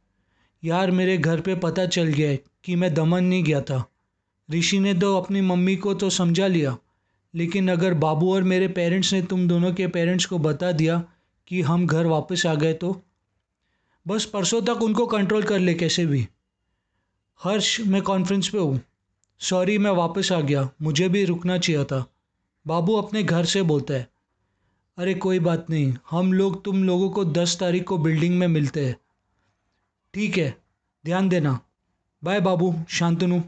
[0.64, 3.84] यार, मेरे घर पे पता चल गया है कि मैं दमन नहीं गया था।
[4.50, 6.76] ऋषि ने तो अपनी मम्मी को तो समझा लिया,
[7.34, 11.04] लेकिन अगर बाबू और मेरे पेरेंट्स ने तुम दोनों के पेरेंट्स को बता दिया
[11.46, 13.02] कि हम घर वापस आ गए तो?
[14.06, 16.28] बस, परसों तक उनको कंट्रोल कर ले कैसे भी।
[17.42, 18.80] हर्ष, मैं कॉन्फ्रेंस पे हूँ।
[19.38, 22.12] सॉरी मैं वापस आ गया। मुझे भी रुकना चाहिए था।
[22.66, 24.10] बाबू अपने घर से बोलता है,
[24.98, 28.86] अरे, कोई बात नहीं। हम लोग तुम लोगों को दस तारीख को बिल्डिंग में मिलते
[28.86, 28.96] हैं।
[30.14, 30.62] ठीक है,
[31.04, 31.60] ध्यान देना।
[32.24, 33.40] बाय बाबू। शांतनु।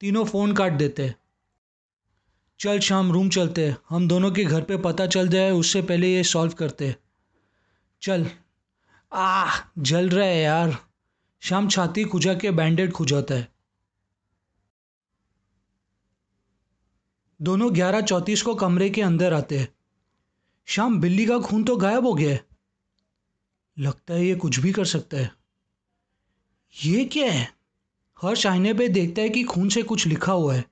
[0.00, 1.16] तीनों फ़ोन काट देते हैं।
[2.60, 6.14] चल, शाम रूम चलते हैं। हम दोनों के घर पे पता चल जाए, उससे पहले
[6.14, 6.96] ये सॉल्व करते
[8.02, 8.26] चल।
[9.12, 10.78] आ जल रहा है यार।
[11.40, 13.53] शाम छाती खुजा के बैंडेड खुजाता है।
[17.44, 19.68] दोनों ग्यारह चौंतीस को कमरे के अंदर आते हैं।
[20.66, 22.44] शाम बिल्ली का खून तो गायब हो गया है।
[23.78, 25.30] लगता है ये कुछ भी कर सकता है।
[26.84, 27.54] ये क्या है?
[28.22, 30.64] हर्ष आईने पे देखता है कि खून से कुछ लिखा हुआ है।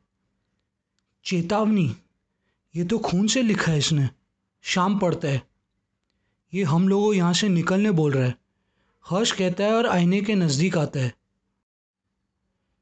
[1.25, 1.97] चेतावनी।
[2.77, 4.09] ये तो खून से लिखा है इसने।
[4.63, 5.43] शाम पड़ता है।
[6.55, 8.35] ये हम लोगों यहाँ से निकलने बोल रहा है।
[9.11, 11.15] हर्ष कहता है और आईने के नज़दीक आता है।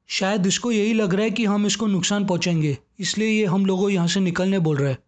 [0.07, 3.91] शायद इसको यही लग रहा है कि हम इसको नुकसान पहुँचेंगे इसलिए ये हम लोगों
[3.91, 4.99] यहाँ से निकलने बोल रहा है।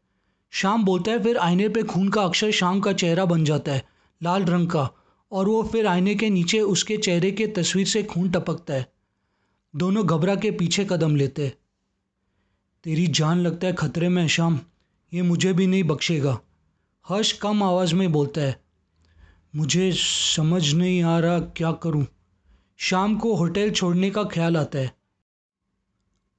[0.52, 3.84] शाम बोलता है, फिर आईने पे खून का अक्षर शाम का चेहरा बन जाता है,
[4.20, 4.88] लाल रंग का,
[5.32, 8.86] और वो फिर आईने के नीचे उसके चेहरे के तस्वीर से खून टपकता है।
[9.74, 11.52] दोनों घबरा के पीछे कदम लेते
[12.84, 14.58] तेरी जान लगता है खतरे में शाम,
[15.12, 16.38] ये मुझे भी नहीं बख्शेगा।
[17.04, 18.60] हर्ष कम आवाज़ में बोलता है,
[19.56, 22.06] मुझे समझ नहीं आ रहा क्या करूँ।
[22.78, 24.90] शाम को होटल छोड़ने का ख्याल आता है।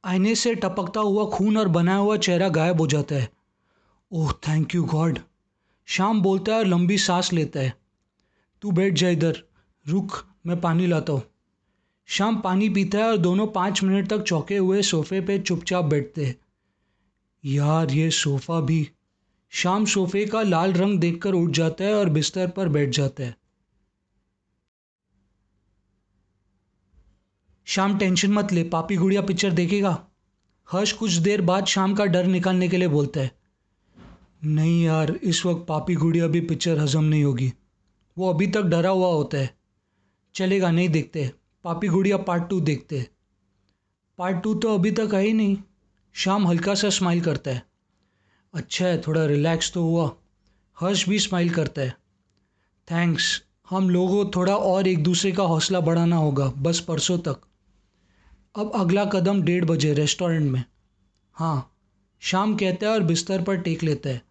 [0.06, 3.30] आईने से टपकता हुआ खून और बनाया हुआ चेहरा गायब हो जाता है।
[4.12, 5.20] ओह थैंक यू गॉड
[5.86, 7.74] शाम बोलता है और लंबी सांस लेता है।
[8.62, 9.44] तू बैठ जा इधर।
[9.88, 11.24] रुक, मैं पानी लाता हूँ।
[12.06, 16.26] शाम पानी पीता है और दोनों पाँच मिनट तक चौके हुए सोफे पे चुपचाप बैठते
[16.26, 16.36] हैं।
[17.46, 18.90] यार, ये सोफ़ा भी।
[19.50, 23.36] शाम सोफे का लाल रंग देखकर उठ जाता है और बिस्तर पर बैठ जाता है।
[27.66, 30.06] शाम टेंशन मत ले, पापी गुड़िया पिक्चर देखेगा।
[30.72, 33.32] हर्ष कुछ देर बाद शाम का डर निकालने के लिए बोलता है।
[34.44, 37.54] नहीं यार, इस वक्त पापी गुड़िया भी पिक्चर हजम नहीं होगी।
[38.18, 39.58] वो अभी तक डरा हुआ होता है।
[40.34, 41.32] चलेगा, नहीं देखते।
[41.64, 43.08] पापी गुड़िया पार्ट टू देखते
[44.18, 45.58] पार्ट टू तो अभी तक है ही नहीं।
[46.14, 47.64] शाम हल्का सा स्माइल करता है।
[48.54, 50.16] अच्छा है, थोड़ा रिलैक्स तो हुआ।
[50.80, 51.98] हर्ष भी स्माइल करता है।
[52.92, 57.42] थैंक्स हम लोगों, थोड़ा और एक दूसरे का हौसला बढ़ाना होगा, बस परसों तक।
[58.56, 60.64] अब अगला कदम डेढ़ बजे, रेस्टोरेंट में।
[61.34, 61.78] हाँ
[62.22, 64.22] शाम कहता है और बिस्तर पर टेक लेता है।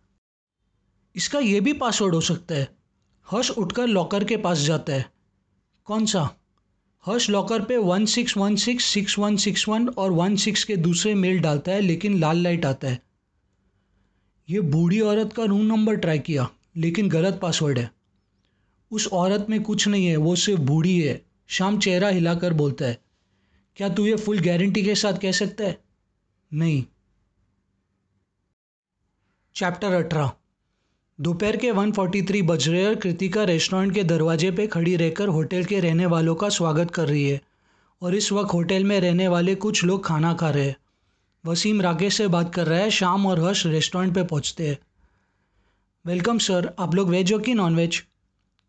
[1.16, 2.68] इसका ये भी पासवर्ड हो सकता है,
[3.30, 5.11] हर्ष उठकर लॉकर के पास जाता है।
[5.85, 6.37] कौन सा?
[7.06, 10.76] हर्ष लॉकर पे one six one six six one six one और वन सिक्स के
[10.76, 13.02] दूसरे मेल डालता है, लेकिन लाल लाइट आता है।
[14.50, 17.90] ये बूढ़ी औरत का रूम नंबर ट्राई किया, लेकिन गलत पासवर्ड है।
[18.90, 23.01] उस औरत में कुछ नहीं है, वो सिर्फ़ बूढ़ी है। शाम चेहरा हिलाकर बोलता है
[23.76, 25.78] क्या तू ये फुल गारंटी के साथ कह सकता है?
[26.52, 26.85] नहीं।
[29.54, 30.32] चैप्टर अठारह।
[31.20, 35.80] दोपहर के 1:43 बज रहे और कृतिका रेस्टोरेंट के दरवाजे पे खड़ी रहकर होटल के
[35.80, 37.40] रहने वालों का स्वागत कर रही है
[38.02, 40.76] और इस वक्त होटल में रहने वाले कुछ लोग खाना खा रहे हैं।
[41.46, 44.78] वसीम राकेश से बात कर रहा है, शाम और हर्ष रेस्टोरेंट पे पहुँचते हैं।
[46.06, 48.04] वेलकम सर आप लोग वेज हो कि नॉन वेज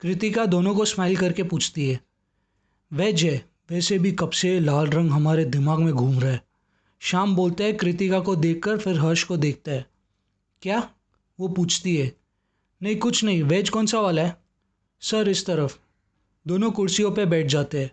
[0.01, 1.99] कृतिका दोनों को स्माइल करके पूछती है।
[2.93, 6.43] वेज है। वैसे भी कब से लाल रंग हमारे दिमाग में घूम रहा है।
[6.99, 9.85] शाम बोलता है, कृतिका को देखकर फिर हर्ष को देखता है।
[10.61, 10.89] क्या?
[11.39, 12.15] वो पूछती है।
[12.83, 14.37] नहीं, कुछ नहीं, वेज कौन सा वाला है?
[15.01, 15.77] सर, इस तरफ़।
[16.47, 17.91] दोनों कुर्सियों पे बैठ जाते हैं।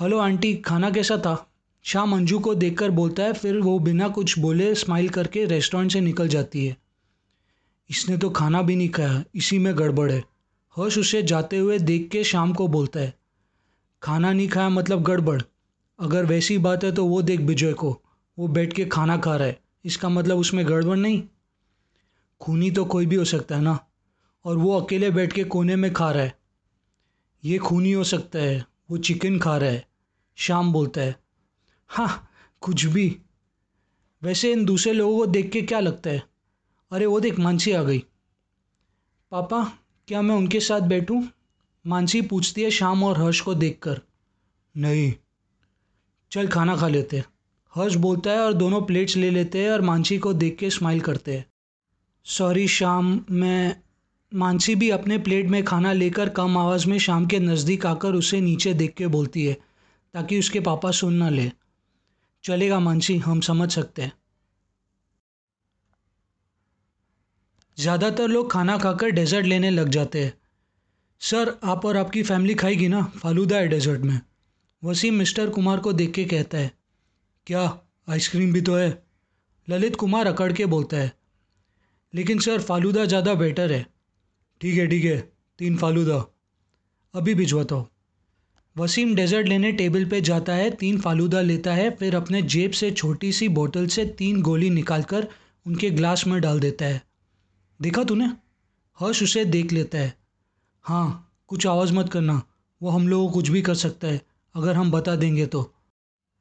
[0.00, 1.50] हेलो, आंटी, खाना कैसा था?
[1.82, 6.00] शाम अंजू को देखकर बोलता है, फिर वो बिना कुछ बोले स्माइल करके रेस्टोरेंट से
[6.00, 6.76] निकल जाती है।
[7.90, 10.24] इसने तो खाना भी नहीं खाया, इसी में गड़बड़ है।
[10.76, 13.19] हर्ष उसे जाते हुए देख के शाम को बोलता है
[14.02, 15.42] खाना नहीं खाया मतलब गड़बड़।
[15.98, 18.02] अगर वैसी बात है तो वो देख विजय को।
[18.38, 21.22] वो बैठ के खाना खा रहा है। इसका मतलब उसमें गड़बड़ नहीं?
[22.40, 23.78] खूनी तो कोई भी हो सकता है ना?
[24.44, 26.38] और वो अकेले बैठ के कोने में खा रहा है।
[27.44, 29.88] ये खूनी हो सकता है। वो चिकन खा रहा है।
[30.36, 31.16] शाम बोलता है।
[31.88, 33.18] हाँ कुछ भी।
[34.22, 36.22] वैसे इन दूसरे लोगों को देख के क्या लगता है?
[36.92, 38.04] अरे वो देख, मानसी आ गई।
[39.30, 39.72] पापा,
[40.08, 41.22] क्या मैं उनके साथ बैठूं?
[41.86, 44.00] मानसी पूछती है शाम और हर्ष को देखकर।
[44.76, 45.12] नहीं।
[46.32, 47.24] चल खाना खा लेते हैं।
[47.74, 51.00] हर्ष बोलता है और दोनों प्लेट्स ले लेते हैं और मानसी को देख के स्माइल
[51.00, 51.44] करते हैं।
[52.24, 53.76] सॉरी शाम, मैं
[54.32, 58.40] मानसी भी अपने प्लेट में खाना लेकर कम आवाज़ में शाम के नज़दीक आकर उसे
[58.40, 59.56] नीचे देख के बोलती है,
[60.14, 61.50] ताकि उसके पापा सुन ना ले।
[62.44, 64.12] चलेगा मानसी, हम समझ सकते हैं।
[67.78, 70.39] ज़्यादातर लोग खाना खाकर डेजर्ट लेने लग जाते हैं।
[71.20, 74.20] सर, आप और आपकी फैमिली खाएगी ना फालूदा है डेजर्ट में।
[74.82, 76.70] वसीम मिस्टर कुमार को देख के कहता है,
[77.46, 77.62] क्या,
[78.08, 79.02] आइसक्रीम भी तो है?
[79.68, 81.12] ललित कुमार अकड़ के बोलता है,
[82.14, 83.86] लेकिन सर, फालूदा ज़्यादा बेटर है।
[84.60, 85.18] ठीक है ठीक है,
[85.58, 86.24] तीन फालूदा।
[87.14, 87.88] अभी भिजवाता हूँ।
[88.76, 92.90] वसीम डेजर्ट लेने टेबल पे जाता है, तीन फालूदा लेता है, फिर अपने जेब से
[92.92, 95.26] छोटी सी बोतल से तीन गोली निकाल कर
[95.66, 97.02] उनके ग्लास में डाल देता है।
[97.80, 98.30] देखा तूने?
[98.98, 100.19] हर्ष उसे देख लेता है।
[100.82, 102.42] हाँ कुछ आवाज़ मत करना।
[102.82, 104.22] वो हम लोग कुछ भी कर सकता है,
[104.54, 105.74] अगर हम बता देंगे तो।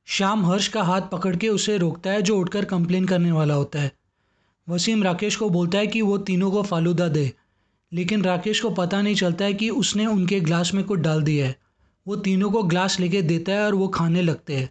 [0.06, 3.82] शाम हर्ष का हाथ पकड़ के उसे रोकता है, जो उठकर कंप्लेन करने वाला होता
[3.82, 3.92] है।
[4.70, 7.34] वसीम राकेश को बोलता है कि वो तीनों को फालूदा दे,
[7.94, 11.48] लेकिन राकेश को पता नहीं चलता है कि उसने उनके ग्लास में कुछ डाल दिया
[11.48, 11.60] है।
[12.08, 14.70] वो तीनों को ग्लास लेके देता है और वो खाने लगते हैं।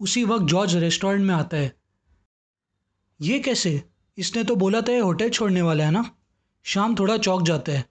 [0.00, 1.76] उसी वक्त जॉर्ज रेस्टोरेंट में आता है।
[3.20, 3.82] ये कैसे?
[4.18, 6.10] इसने तो बोला था ये होटल छोड़ने वाला है ना?
[6.62, 7.87] शाम थोड़ा चौक जाता है।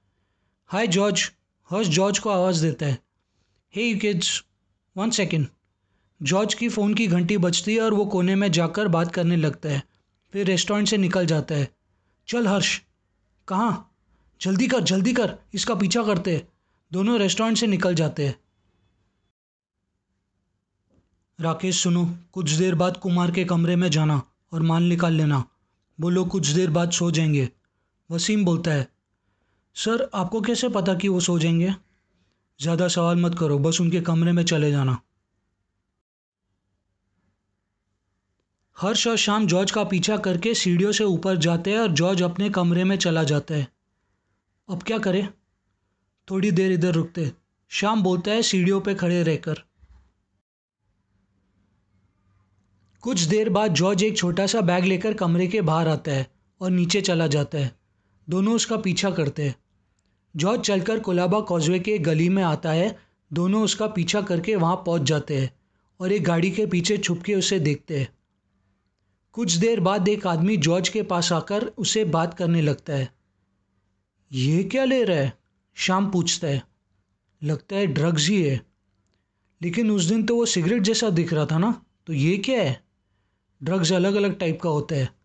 [0.70, 1.32] हाय जॉर्ज
[1.70, 3.00] हर्ष जॉर्ज को आवाज़ देता है।
[3.76, 4.44] Hey you kids
[4.98, 5.48] one second
[6.22, 9.70] George की फ़ोन की घंटी बजती है और वो कोने में जाकर बात करने लगता
[9.70, 9.84] है।
[10.34, 11.76] फिर रेस्टोरेंट से निकल जाता है।
[12.28, 12.82] चल, हर्ष।
[13.48, 13.96] कहाँ?
[14.42, 16.48] जल्दी कर जल्दी कर। इसका पीछा करते हैं।
[16.94, 18.40] दोनों रेस्टोरेंट से निकल जाते हैं।
[21.40, 24.22] राकेश, सुनो। कुछ देर बाद कुमार के कमरे में जाना
[24.54, 25.46] और माल निकाल लेना।
[26.02, 27.50] लोग कुछ देर बाद सो जाएँगे।
[28.12, 28.97] वसीम बोलता है।
[29.78, 31.76] सर, आपको कैसे पता कि वो सो जाएँगे?
[32.62, 35.02] ज़्यादा सवाल मत करो, बस उनके कमरे में चले जाना।
[38.78, 42.50] हर्ष और शाम जॉर्ज का पीछा करके सीढ़ियों से ऊपर जाते हैं और जॉर्ज अपने
[42.50, 43.68] कमरे में चला जाता है।
[44.70, 45.28] अब क्या करें?
[46.30, 47.32] थोड़ी देर इधर रुकते।
[47.70, 49.64] शाम बोलता है, सीढ़ियों पे खड़े रहकर।
[53.02, 56.28] कुछ देर बाद जॉर्ज एक छोटा सा बैग लेकर कमरे के बाहर आता है
[56.62, 57.76] और नीचे चला जाता है।
[58.30, 59.56] दोनों उसका पीछा करते हैं।
[60.38, 63.00] जॉर्ज चलकर कोलाबा कॉजवे के गली में आता है,
[63.34, 65.54] दोनों उसका पीछा करके वहाँ पहुँच जाते हैं
[66.00, 68.10] और एक गाड़ी के पीछे छुप के उसे देखते हैं।
[69.34, 73.10] कुछ देर बाद एक आदमी जॉर्ज के पास आकर उसे बात करने लगता है।
[74.32, 75.34] ये क्या ले रहा है?
[75.74, 76.64] शाम पूछता है।
[77.44, 78.62] लगता है ड्रग्स ही है।
[79.62, 81.86] लेकिन उस दिन तो वो सिगरेट जैसा दिख रहा था ना?
[82.08, 82.84] तो ये क्या है?
[83.64, 85.17] ड्रग्स अलग अलग टाइप का होता है।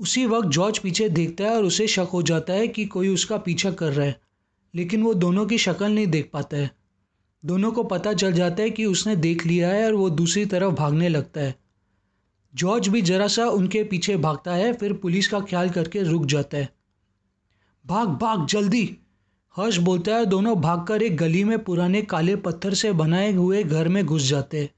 [0.00, 3.36] उसी वक्त जॉर्ज पीछे देखता है और उसे शक हो जाता है कि कोई उसका
[3.36, 4.20] पीछा कर रहा है,
[4.74, 6.70] लेकिन वो दोनों की शक्ल नहीं देख पाता है।
[7.44, 10.74] दोनों को पता चल जाता है कि उसने देख लिया है और वो दूसरी तरफ़
[10.74, 11.54] भागने लगता है।
[12.54, 16.58] जॉर्ज भी जरा सा उनके पीछे भागता है, फिर पुलिस का ख्याल करके रुक जाता
[16.58, 16.68] है।
[17.86, 18.98] भाग भाग, जल्दी!
[19.56, 23.88] हर्ष बोलता है दोनों भागकर एक गली में पुराने काले पत्थर से बनाए हुए घर
[23.88, 24.70] में घुस जाते हैं।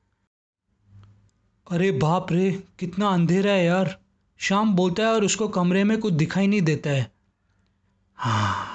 [1.70, 3.98] अरे बाप रे, कितना अंधेरा है यार।
[4.40, 7.12] शाम बोलता है और उसको कमरे में कुछ दिखाई नहीं देता है।
[8.16, 8.66] हाँ।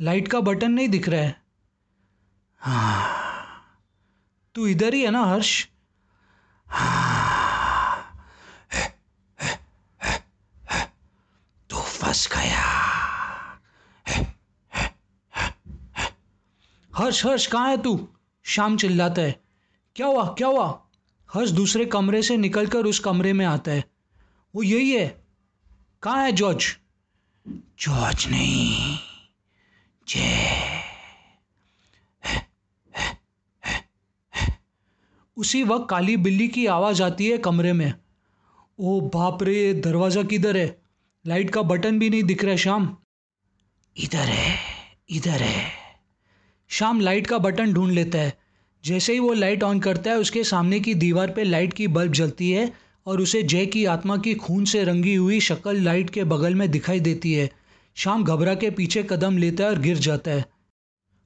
[0.00, 1.42] लाइट का बटन नहीं दिख रहा है।
[2.58, 3.14] हाँ।
[4.54, 5.68] तू इधर ही है ना हर्ष?
[6.66, 8.26] हाँ
[11.70, 12.64] तू फंस गया।
[16.94, 18.08] हर्ष हर्ष कहाँ है तू?
[18.42, 19.40] शाम चिल्लाता है।
[19.96, 20.86] क्या हुआ क्या हुआ?
[21.34, 23.93] हर्ष दूसरे कमरे से निकलकर उस कमरे में आता है।
[24.54, 25.24] वो यही है।
[26.02, 26.76] कहाँ है जॉर्ज?
[27.78, 28.98] जॉर्ज नहीं।
[30.08, 30.80] जय।
[35.36, 37.94] उसी वक्त काली बिल्ली की आवाज़ आती है कमरे में।
[38.78, 40.82] ओ बाप रे, दरवाज़ा किधर है?
[41.26, 42.96] लाइट का बटन भी नहीं दिख रहा है शाम।
[43.96, 44.58] इधर है
[45.10, 45.72] इधर है।
[46.68, 48.38] शाम लाइट का बटन ढूंढ लेता है।
[48.84, 52.12] जैसे ही वो लाइट ऑन करता है, उसके सामने की दीवार पे लाइट की बल्ब
[52.12, 56.24] जलती है। और उसे जय की आत्मा की खून से रंगी हुई शक्ल लाइट के
[56.24, 57.50] बगल में दिखाई देती है।
[57.94, 60.44] शाम घबरा के पीछे कदम लेता है और गिर जाता है।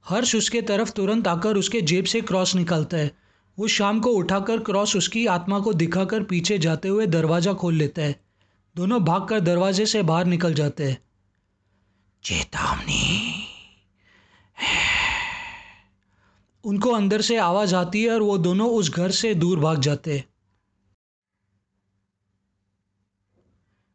[0.08, 3.12] हर्ष उसके तरफ़ तुरंत आकर उसके जेब से क्रॉस निकालता है।
[3.58, 8.02] वो शाम को उठाकर क्रॉस उसकी आत्मा को दिखाकर पीछे जाते हुए दरवाज़ा खोल लेता
[8.02, 8.20] है।
[8.76, 10.98] दोनों भागकर दरवाजे से बाहर निकल जाते हैं।
[12.24, 13.44] चेतावनी।
[16.64, 20.16] उनको अंदर से आवाज़ आती है और वो दोनों उस घर से दूर भाग जाते
[20.16, 20.24] हैं।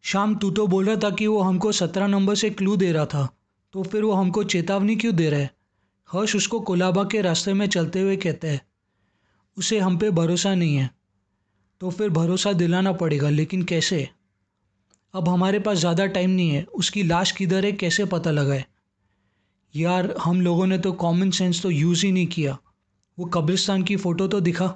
[0.03, 3.05] शाम तू तो बोल रहा था कि वो हमको सत्रह नंबर से क्लू दे रहा
[3.05, 3.27] था।
[3.73, 5.49] तो फिर वो हमको चेतावनी क्यों दे रहा है?
[6.09, 8.61] हर्ष उसको कोलाबा के रास्ते में चलते हुए कहते हैं,
[9.57, 10.89] उसे हम पे भरोसा नहीं है।
[11.81, 14.09] तो फिर भरोसा दिलाना पड़ेगा, लेकिन कैसे?
[15.13, 18.65] अब हमारे पास ज़्यादा टाइम नहीं है, उसकी लाश किधर है, कैसे पता लगाए?
[19.75, 22.57] यार, हम लोगों ने तो कॉमन सेंस तो यूज़ ही नहीं किया।
[23.17, 24.73] वो कब्रिस्तान की फ़ोटो तो दिखा।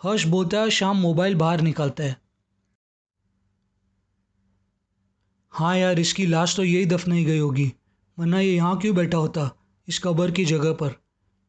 [0.00, 2.19] हर्ष बोलता है, शाम मोबाइल बाहर निकालता है।
[5.52, 7.72] हाँ यार, इसकी लाश तो यही दफनाई गई होगी।
[8.18, 9.50] वरना ये यहाँ क्यों बैठा होता,
[9.88, 10.94] इस कब्र की जगह पर?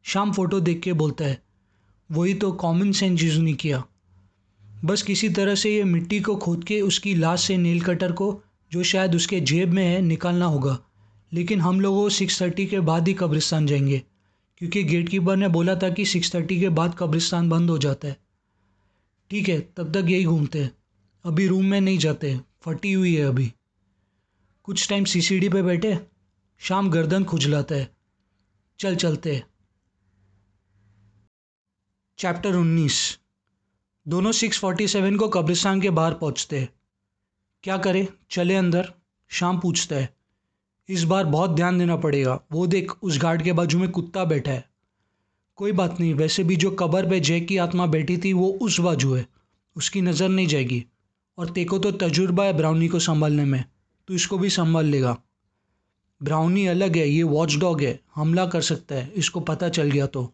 [0.04, 1.42] शाम फ़ोटो देख के बोलता है,
[2.10, 3.82] वही तो कॉमन सेंस यूज़ नहीं किया।
[4.84, 8.42] बस किसी तरह से ये मिट्टी को खोद के उसकी लाश से नील कटर को,
[8.72, 10.78] जो शायद उसके जेब में है, निकालना होगा।
[11.32, 14.02] लेकिन हम लोगों सिक्स थर्टी के बाद ही कब्रिस्तान जाएँगे,
[14.58, 18.08] क्योंकि गेट कीपर ने बोला था कि सिक्स थर्टी के बाद कब्रिस्तान बंद हो जाता
[18.08, 18.16] है।
[19.30, 20.70] ठीक है, तब तक यही घूमते हैं।
[21.24, 23.52] अभी रूम में नहीं जाते, फटी हुई है अभी।
[24.62, 25.98] कुछ टाइम सीसीडी पे बैठे,
[26.58, 27.96] शाम गर्दन खुजलाता है
[28.78, 29.42] चल चलते।
[32.18, 33.18] चैप्टर उन्नीस।
[34.08, 36.68] दोनों सिक्स फोर्टी सेवन को कब्रिस्तान के बाहर पहुँचते। हैं
[37.62, 38.06] क्या करें?
[38.30, 38.92] चले अंदर,
[39.28, 40.16] शाम पूछता। है
[40.88, 44.50] इस बार बहुत ध्यान देना पड़ेगा। वो देख, उस गार्ड के बाजू में कुत्ता बैठा
[44.50, 44.70] है।
[45.56, 48.80] कोई बात नहीं, वैसे भी जो कबर पे जय की आत्मा बैठी थी, वो उस
[48.80, 49.26] बाजू है।
[49.76, 50.84] उसकी नज़र नहीं जाएगी।
[51.38, 53.64] और तेको तो तजुर्बा है ब्राउनी को संभालने में।
[54.08, 55.16] तो इसको भी संभाल लेगा।
[56.20, 60.06] ब्राउनी अलग है, ये वॉच डॉग है, हमला कर सकता है, इसको पता चल गया
[60.06, 60.32] तो।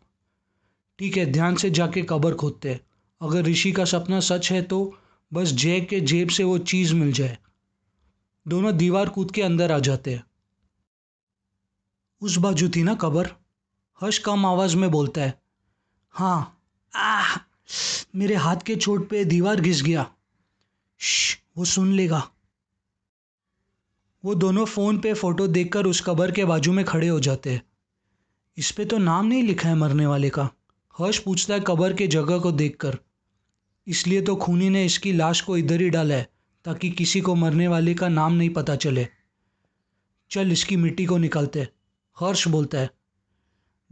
[0.99, 2.81] ठीक है, ध्यान से जाके कबर खोदते हैं।
[3.21, 4.97] अगर ऋषि का सपना सच है तो
[5.33, 7.39] बस जय के जेब से वो चीज़ मिल जाए।
[8.49, 10.25] दोनों दीवार कूद के अंदर आ जाते हैं।
[12.21, 13.27] उस बाजू थी ना कबर?
[14.01, 15.41] हर्ष कम आवाज़ में बोलता है
[16.15, 16.63] हाँ
[16.95, 17.37] आह,
[18.17, 20.03] मेरे हाथ के चोट पे दीवार घिस गया।
[21.57, 22.29] वो सुन लेगा।
[24.25, 27.63] वो दोनों फ़ोन पे फ़ोटो देखकर उस कब्र के बाजू में खड़े हो जाते हैं।
[28.57, 30.51] इस पे तो नाम नहीं लिखा है मरने वाले का।
[30.99, 32.99] हर्ष पूछता है कब्र के जगह को देखकर।
[33.87, 36.29] इसलिए तो खूनी ने इसकी लाश को इधर ही डाला है,
[36.65, 39.09] ताकि किसी को मरने वाले का नाम नहीं पता चले।
[40.31, 41.69] चल, इसकी मिट्टी को निकालते
[42.21, 42.91] हर्ष बोलता है।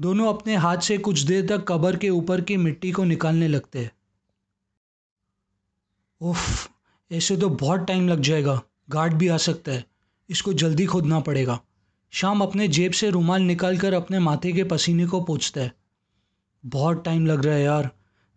[0.01, 3.79] दोनों अपने हाथ से कुछ देर तक कब्र के ऊपर की मिट्टी को निकालने लगते
[3.79, 3.91] हैं।
[6.21, 6.71] उफ,
[7.13, 8.61] ऐसे तो बहुत टाइम लग जाएगा,
[8.91, 9.96] गार्ड भी आ सकता है।
[10.31, 11.61] इसको जल्दी खोदना पड़ेगा।
[12.11, 15.75] शाम अपने जेब से रुमाल निकाल कर अपने माथे के पसीने को पोछता है।
[16.67, 17.91] बहुत टाइम लग रहा है यार।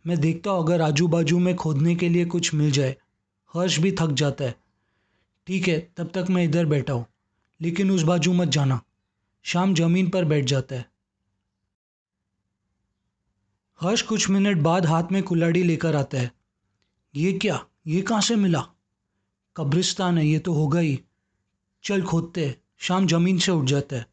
[0.07, 2.97] मैं देखता हूँ अगर आजू बाजू में खोदने के लिए कुछ मिल जाए।
[3.53, 4.55] हर्ष भी थक जाता है।
[5.47, 7.05] ठीक है, तब तक मैं इधर बैठा हूँ।
[7.61, 8.81] लेकिन उस बाजू मत जाना।
[9.43, 10.85] शाम ज़मीन पर बैठ जाता है।
[13.81, 16.31] हर्ष कुछ मिनट बाद हाथ में कुल्हाड़ी लेकर आता है।
[17.15, 17.65] ये क्या?
[17.87, 18.67] ये कहाँ से मिला?
[19.57, 20.99] कब्रिस्तान है, ये तो होगा ही।
[21.84, 24.05] चल खोदते शाम ज़मीन से उठ जाता है।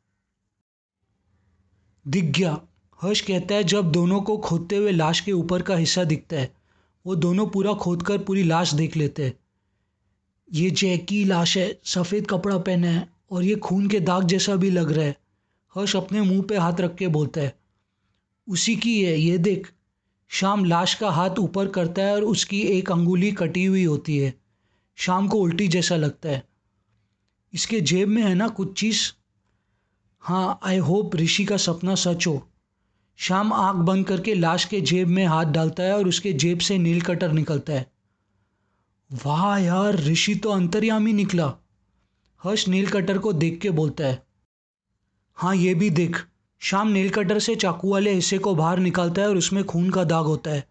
[2.08, 2.60] दिख गया।
[3.02, 6.54] हर्ष कहता है, जब दोनों को खोदते हुए लाश के ऊपर का हिस्सा दिखता है,
[7.06, 9.34] वो दोनों पूरा खोद कर पूरी लाश देख लेते हैं।
[10.52, 14.70] ये जैकी लाश है, सफ़ेद कपड़ा पहना है और ये खून के दाग जैसा भी
[14.70, 15.16] लग रहा है।
[15.74, 17.58] हर्ष अपने मुँह पे हाथ रख के बोलता है,
[18.48, 19.72] उसी की है, ये देख।
[20.28, 24.34] शाम लाश का हाथ ऊपर करता है और उसकी एक अंगुली कटी हुई होती है।
[24.96, 26.55] शाम को उल्टी जैसा लगता है।
[27.56, 29.12] इसके जेब में है ना कुछ चीज़?
[30.20, 32.48] हाँ आई होप ऋषि का सपना सच हो।
[33.16, 36.78] शाम आँख बंद करके लाश के जेब में हाथ डालता है और उसके जेब से
[36.78, 37.86] नील कटर निकलता है।
[39.24, 41.52] वाह यार, ऋषि तो अंतर्यामी निकला।
[42.44, 44.22] हर्ष नील कटर को देख के बोलता है।
[45.34, 46.26] हाँ ये भी देख।
[46.60, 50.04] शाम नील कटर से चाकू वाले हिस्से को बाहर निकालता है और उसमें खून का
[50.04, 50.68] दाग होता है।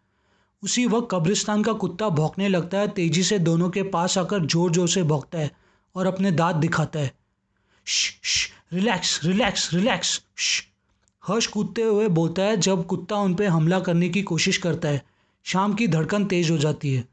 [0.64, 4.72] उसी वक्त कब्रिस्तान का कुत्ता भौंकने लगता है, तेज़ी से दोनों के पास आकर ज़ोर
[4.72, 5.65] ज़ोर से भौंकता है।
[5.96, 7.12] और अपने दांत दिखाता है।
[7.86, 8.14] श
[8.74, 10.22] रिलैक्स रिलैक्स रिलैक्स
[11.28, 15.02] हर्ष कूदते हुए बोलता है जब कुत्ता उन पर हमला करने की कोशिश करता है।
[15.44, 17.08] शाम की धड़कन तेज हो जाती है।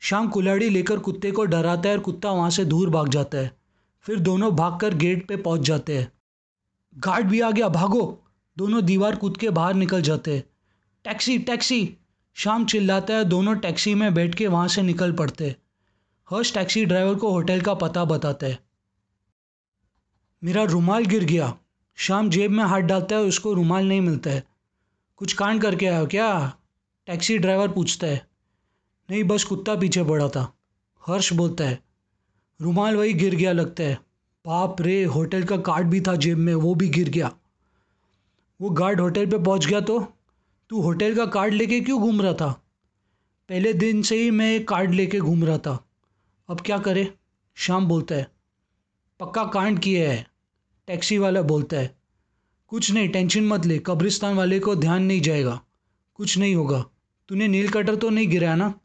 [0.00, 3.50] शाम कुल्हाड़ी लेकर कुत्ते को डराता है और कुत्ता वहाँ से दूर भाग जाता है।
[4.00, 6.12] फिर दोनों भागकर गेट पे पहुँच जाते हैं।
[6.98, 8.22] गार्ड भी आ गया, भागो।
[8.58, 10.44] दोनों दीवार कूद के बाहर निकल जाते हैं।
[11.04, 11.96] Taxi taxi.
[12.34, 15.56] शाम चिल्लाता है दोनों टैक्सी में बैठ के वहाँ से निकल पड़ते
[16.30, 18.58] हर्ष टैक्सी ड्राइवर को होटल का पता बताता है।
[20.44, 21.58] मेरा रुमाल गिर गया।
[21.96, 24.44] शाम जेब में हाथ डालता है, उसको रुमाल नहीं मिलता है।
[25.16, 26.56] कुछ कांड करके आया क्या?
[27.06, 28.26] टैक्सी ड्राइवर पूछता है।
[29.10, 30.58] नहीं, बस कुत्ता पीछे पड़ा था।
[31.06, 31.82] हर्ष बोलता है।
[32.60, 33.98] रुमाल वही गिर गया लगता है।
[34.46, 37.32] बाप रे, होटल का कार्ड भी था जेब में, वो भी गिर गया।
[38.60, 40.12] वो गार्ड होटल पे पहुँच गया तो?
[40.70, 42.62] तू होटल का कार्ड लेके क्यों घूम रहा था?
[43.48, 45.83] पहले दिन से ही मैं कार्ड लेके घूम रहा था।
[46.48, 47.14] अब क्या करे?
[47.54, 48.30] शाम बोलता है।
[49.20, 50.30] पक्का कांड किया है।
[50.86, 51.98] टैक्सी वाला बोलता है।
[52.68, 55.60] कुछ नहीं, टेंशन मत ले, कब्रिस्तान वाले को ध्यान नहीं जाएगा।
[56.14, 56.84] कुछ नहीं होगा।
[57.28, 58.80] तूने नील कटर तो नहीं गिराया ना?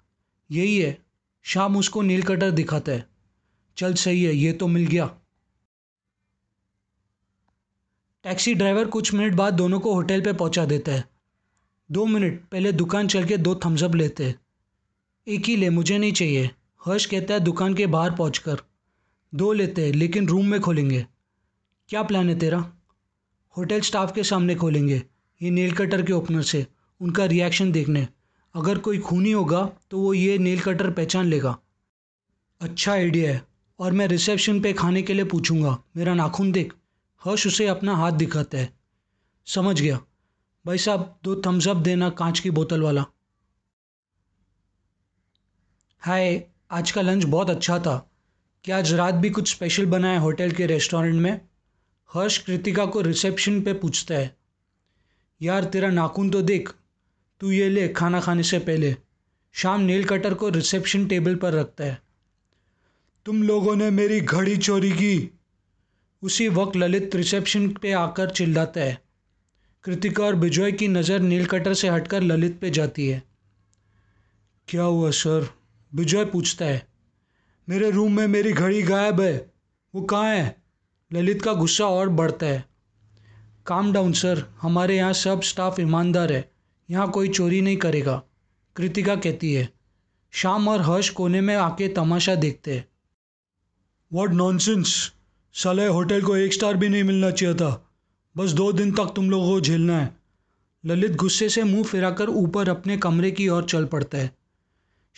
[0.51, 1.05] यही है।
[1.43, 3.09] शाम उसको नील कटर दिखाता है।
[3.77, 5.15] चल, सही है, ये तो मिल गया।
[8.23, 11.09] टैक्सी ड्राइवर कुछ मिनट बाद दोनों को होटल पे पहुँचा देता है।
[11.91, 14.39] दो मिनट पहले दुकान चल के दो थम्सअप लेते हैं।
[15.27, 16.51] एक ही ले, मुझे नहीं चाहिए।
[16.85, 18.41] हर्ष कहता है, दुकान के बाहर पहुँच
[19.33, 21.05] दो लेते हैं, लेकिन रूम में खोलेंगे।
[21.89, 22.59] क्या प्लान है तेरा?
[23.55, 25.01] होटल स्टाफ के सामने खोलेंगे,
[25.41, 26.65] ये नेल कटर के ओपनर से,
[27.01, 28.07] उनका रिएक्शन देखने।
[28.55, 31.57] अगर कोई खूनी होगा तो वो ये नेल कटर पहचान लेगा।
[32.61, 33.41] अच्छा आइडिया है,
[33.79, 36.73] और मैं रिसेप्शन पे खाने के लिए पूछूँगा। मेरा नाखून देख।
[37.21, 38.73] हर्ष उसे अपना हाथ दिखाता है।
[39.47, 39.99] समझ गया।
[40.65, 43.05] भाई साहब, दो थम्सअप देना कांच की बोतल वाला।
[46.01, 48.11] हाय आज का लंच बहुत अच्छा था।
[48.63, 51.41] क्या आज रात भी कुछ स्पेशल बना है होटल के रेस्टोरेंट में?
[52.13, 54.35] हर्ष कृतिका को रिसेप्शन पे पूछता है।
[55.41, 56.73] यार, तेरा नाखून तो देख।
[57.39, 58.95] तू ये ले, खाना खाने से पहले।
[59.53, 62.01] शाम नील कटर को रिसेप्शन टेबल पर रखता है।
[63.25, 65.39] तुम लोगों ने मेरी घड़ी चोरी की।
[66.23, 69.01] उसी वक्त ललित रिसेप्शन पे आकर चिल्लाता है।
[69.83, 73.23] कृतिका और विजय की नज़र नील कटर से हटकर ललित पे जाती है।
[74.67, 75.58] क्या हुआ सर
[75.91, 76.87] विजय पूछता है,
[77.67, 79.51] मेरे रूम में मेरी घड़ी गायब है,
[79.93, 80.55] वो कहाँ है?
[81.11, 82.63] ललित का गुस्सा और बढ़ता है
[83.65, 86.51] काम डाउन सर हमारे यहाँ सब स्टाफ ईमानदार है।
[86.89, 88.21] यहाँ कोई चोरी नहीं करेगा,
[88.75, 89.67] कृतिका कहती है।
[90.33, 92.87] शाम और हर्ष कोने में आके तमाशा देखते हैं।
[94.11, 95.11] वॉट नॉनसेंस
[95.55, 97.91] साले, होटल को एक स्टार भी नहीं मिलना चाहिए था।
[98.35, 100.15] बस दो दिन तक तुम लोगों को झेलना है।
[100.85, 104.31] ललित गुस्से से मुँह फिराकर ऊपर अपने कमरे की ओर चल पड़ता है।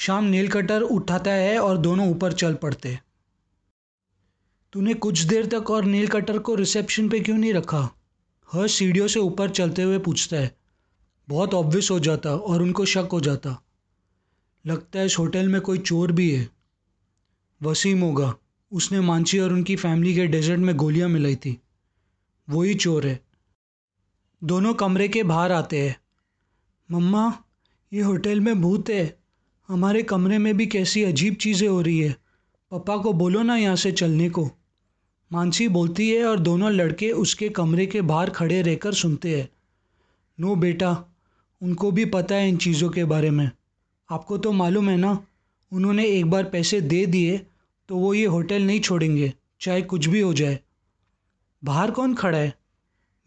[0.01, 2.99] शाम नील कटर उठाता है और दोनों ऊपर चल पड़ते
[4.73, 7.89] तूने कुछ देर तक और नील कटर को रिसेप्शन पे क्यों नहीं रखा?
[8.53, 10.57] हर्ष सीढ़ियों से ऊपर चलते हुए पूछता है।
[11.29, 13.63] बहुत ऑब्वियस हो जाता और उनको शक हो जाता।
[14.65, 16.49] लगता है इस होटल में कोई चोर भी है।
[17.63, 18.35] वसीम होगा।
[18.71, 21.61] उसने मांची और उनकी फैमिली के डेजर्ट में गोलियाँ मिलाई थी।
[22.49, 23.25] वही चोर है।
[24.43, 26.01] दोनों कमरे के बाहर आते हैं।
[26.91, 27.43] मम्मा,
[27.93, 29.20] ये होटल में भूत है।
[29.71, 32.15] हमारे कमरे में भी कैसी अजीब चीज़ें हो रही है।
[32.71, 34.49] पापा को बोलो ना यहाँ से चलने को।
[35.31, 39.47] मानसी बोलती है और दोनों लड़के उसके कमरे के बाहर खड़े रहकर सुनते हैं।
[40.37, 40.91] नो बेटा,
[41.61, 43.49] उनको भी पता है इन चीज़ों के बारे में।
[44.09, 45.17] आपको तो मालूम है ना,
[45.71, 47.37] उन्होंने एक बार पैसे दे दिए
[47.89, 50.59] तो वो ये होटल नहीं छोड़ेंगे, चाहे कुछ भी हो जाए।
[51.63, 52.53] बाहर कौन खड़ा है?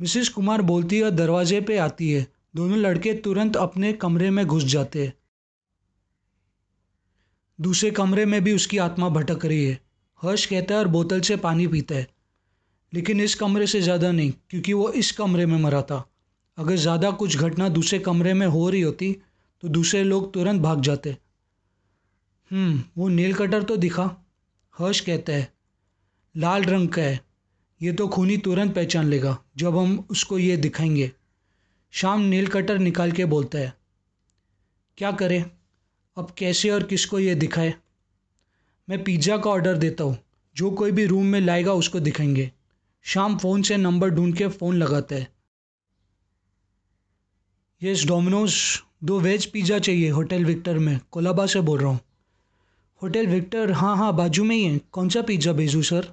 [0.00, 2.26] मिसिस कुमार बोलती है और दरवाजे पे आती है।
[2.56, 5.12] दोनों लड़के तुरंत अपने कमरे में घुस जाते हैं।
[7.58, 9.78] दूसरे कमरे में भी उसकी आत्मा भटक रही है।
[10.22, 12.06] हर्ष कहता है और बोतल से पानी पीता है।
[12.92, 16.04] लेकिन इस कमरे से ज़्यादा नहीं, क्योंकि वो इस कमरे में मरा था।
[16.58, 19.12] अगर ज़्यादा कुछ घटना दूसरे कमरे में हो रही होती
[19.62, 21.16] तो दूसरे लोग तुरंत भाग जाते।
[22.50, 24.04] हम्म वो नील कटर तो दिखा।
[24.74, 25.52] हर्ष कहता है,
[26.34, 27.20] लाल रंग का है।
[27.80, 31.10] ये तो खूनी तुरंत पहचान लेगा, जब हम उसको ये दिखाएँगे।
[31.92, 33.72] शाम नील कटर निकाल के बोलता है,
[34.98, 35.44] क्या करें?
[36.16, 37.74] अब कैसे और किसको ये दिखाए?
[38.88, 40.18] मैं पिज़्ज़ा का ऑर्डर देता हूँ।
[40.56, 42.50] जो कोई भी रूम में लाएगा उसको दिखाएँगे।
[43.02, 45.28] शाम फ़ोन से नंबर ढूंढ के फ़ोन लगाता है।
[47.82, 48.54] यस डोमिनोज
[49.04, 52.00] दो वेज पिज़्ज़ा चाहिए होटल विक्टर में। कोलाबा से बोल रहा हूँ।
[53.02, 56.12] होटल विक्टर हाँ हाँ बाजू में ही है। कौन सा पिज़्ज़ा भेजूँ सर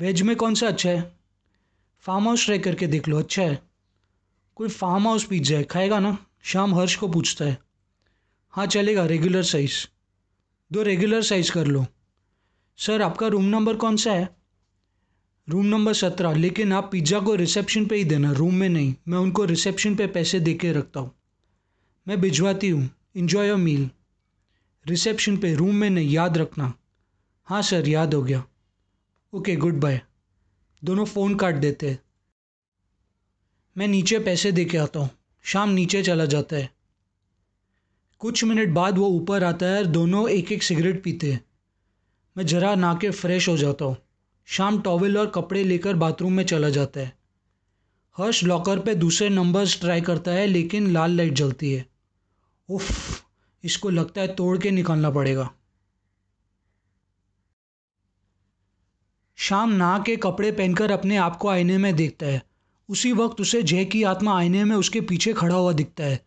[0.00, 1.12] वेज में कौन सा अच्छा है?
[2.00, 3.62] फार्म हाउस ट्राई करके देख लो अच्छा है।
[4.56, 6.16] कोई फार्म हाउस पिज़्ज़ा है, खाएगा ना?
[6.42, 7.58] शाम हर्ष को पूछता है।
[8.54, 9.72] हाँ चलेगा रेगुलर साइज़
[10.72, 11.86] दो रेगुलर साइज़ कर लो।
[12.76, 14.36] सर, आपका रूम नंबर कौन सा है?
[15.48, 19.18] रूम नंबर सत्रह, लेकिन आप पिज़्ज़ा को रिसेप्शन पे ही देना रूम में नहीं। मैं
[19.18, 21.14] उनको रिसेप्शन पे पैसे दे के रखता हूँ।
[22.08, 23.90] मैं भिजवाती हूँ। इन्जॉय योर मील
[24.86, 26.74] रिसेप्शन पे रूम में नहीं, याद रखना।
[27.44, 28.44] हाँ सर, याद हो गया।
[29.32, 30.00] ओके गुड बाय
[30.84, 31.98] दोनों फ़ोन काट देते हैं।
[33.78, 35.10] मैं नीचे पैसे दे के आता हूँ।
[35.42, 36.71] शाम नीचे चला जाता है।
[38.22, 41.44] कुछ मिनट बाद वो ऊपर आता है और दोनों एक एक सिगरेट पीते हैं।
[42.36, 43.96] मैं ज़रा ना के फ्रेश हो जाता हूँ।
[44.46, 47.18] शाम टॉवल और कपड़े लेकर बाथरूम में चला जाता है।
[48.18, 51.86] हर्ष लॉकर पे दूसरे नंबर्स ट्राई करता है, लेकिन लाल लाइट जलती है।
[52.68, 53.22] उफ,
[53.64, 55.50] इसको लगता है तोड़ के निकालना पड़ेगा।
[59.36, 62.42] शाम नहा के कपड़े पहनकर अपने आप को आईने में देखता है।
[62.88, 66.26] उसी वक्त उसे जय की आत्मा आईने में उसके पीछे खड़ा हुआ दिखता है।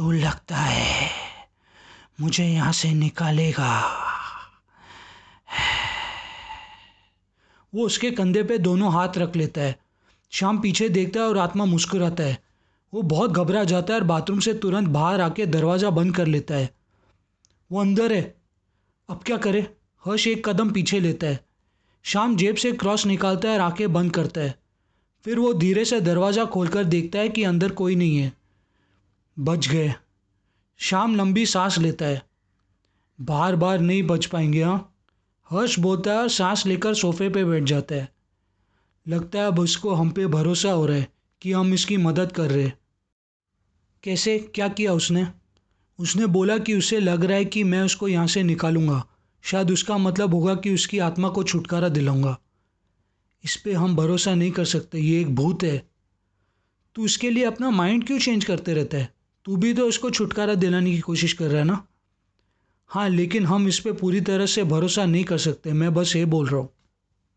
[0.00, 1.10] तू लगता है
[2.20, 3.82] मुझे यहाँ से निकालेगा?
[7.74, 9.78] वो उसके कंधे पे दोनों हाथ रख लेता है।
[10.30, 12.38] शाम पीछे देखता है और आत्मा मुस्कुराता है।
[12.94, 16.54] वो बहुत घबरा जाता है और बाथरूम से तुरंत बाहर आके दरवाज़ा बंद कर लेता
[16.54, 16.70] है।
[17.72, 18.34] वो अंदर है।
[19.10, 19.60] अब क्या करे?
[20.04, 21.40] हर्ष एक कदम पीछे लेता है।
[22.04, 24.58] शाम जेब से क्रॉस निकालता है और आँखें बंद करता है।
[25.24, 28.39] फिर वो धीरे से दरवाज़ा खोलकर देखता है कि अंदर कोई नहीं है।
[29.38, 29.94] बच गए।
[30.78, 32.22] शाम लंबी सांस लेता है।
[33.20, 34.96] बार बार नहीं बच पाएँगे हाँ।
[35.50, 38.08] हर्ष बोलता है सांस लेकर सोफे पे बैठ जाता है।
[39.08, 41.08] लगता है अब उसको हम पे भरोसा हो रहा है
[41.42, 42.72] कि हम इसकी मदद कर रहे
[44.04, 44.38] कैसे?
[44.38, 45.26] क्या किया उसने?
[45.98, 49.06] उसने बोला कि उसे लग रहा है कि मैं उसको यहाँ से निकालूँगा।
[49.42, 52.38] शायद उसका मतलब होगा कि उसकी आत्मा को छुटकारा दिलाऊँगा।
[53.44, 55.88] इस पर हम भरोसा नहीं कर सकते, ये एक भूत है।
[56.94, 59.19] तू इसके लिए अपना माइंड क्यों चेंज करते रहता है?
[59.50, 61.86] तू भी तो इसको छुटकारा दिलाने की कोशिश कर रहा है ना?
[62.86, 66.24] हाँ लेकिन हम इस पर पूरी तरह से भरोसा नहीं कर सकते। मैं बस ये
[66.24, 66.68] बोल रहा हूँ।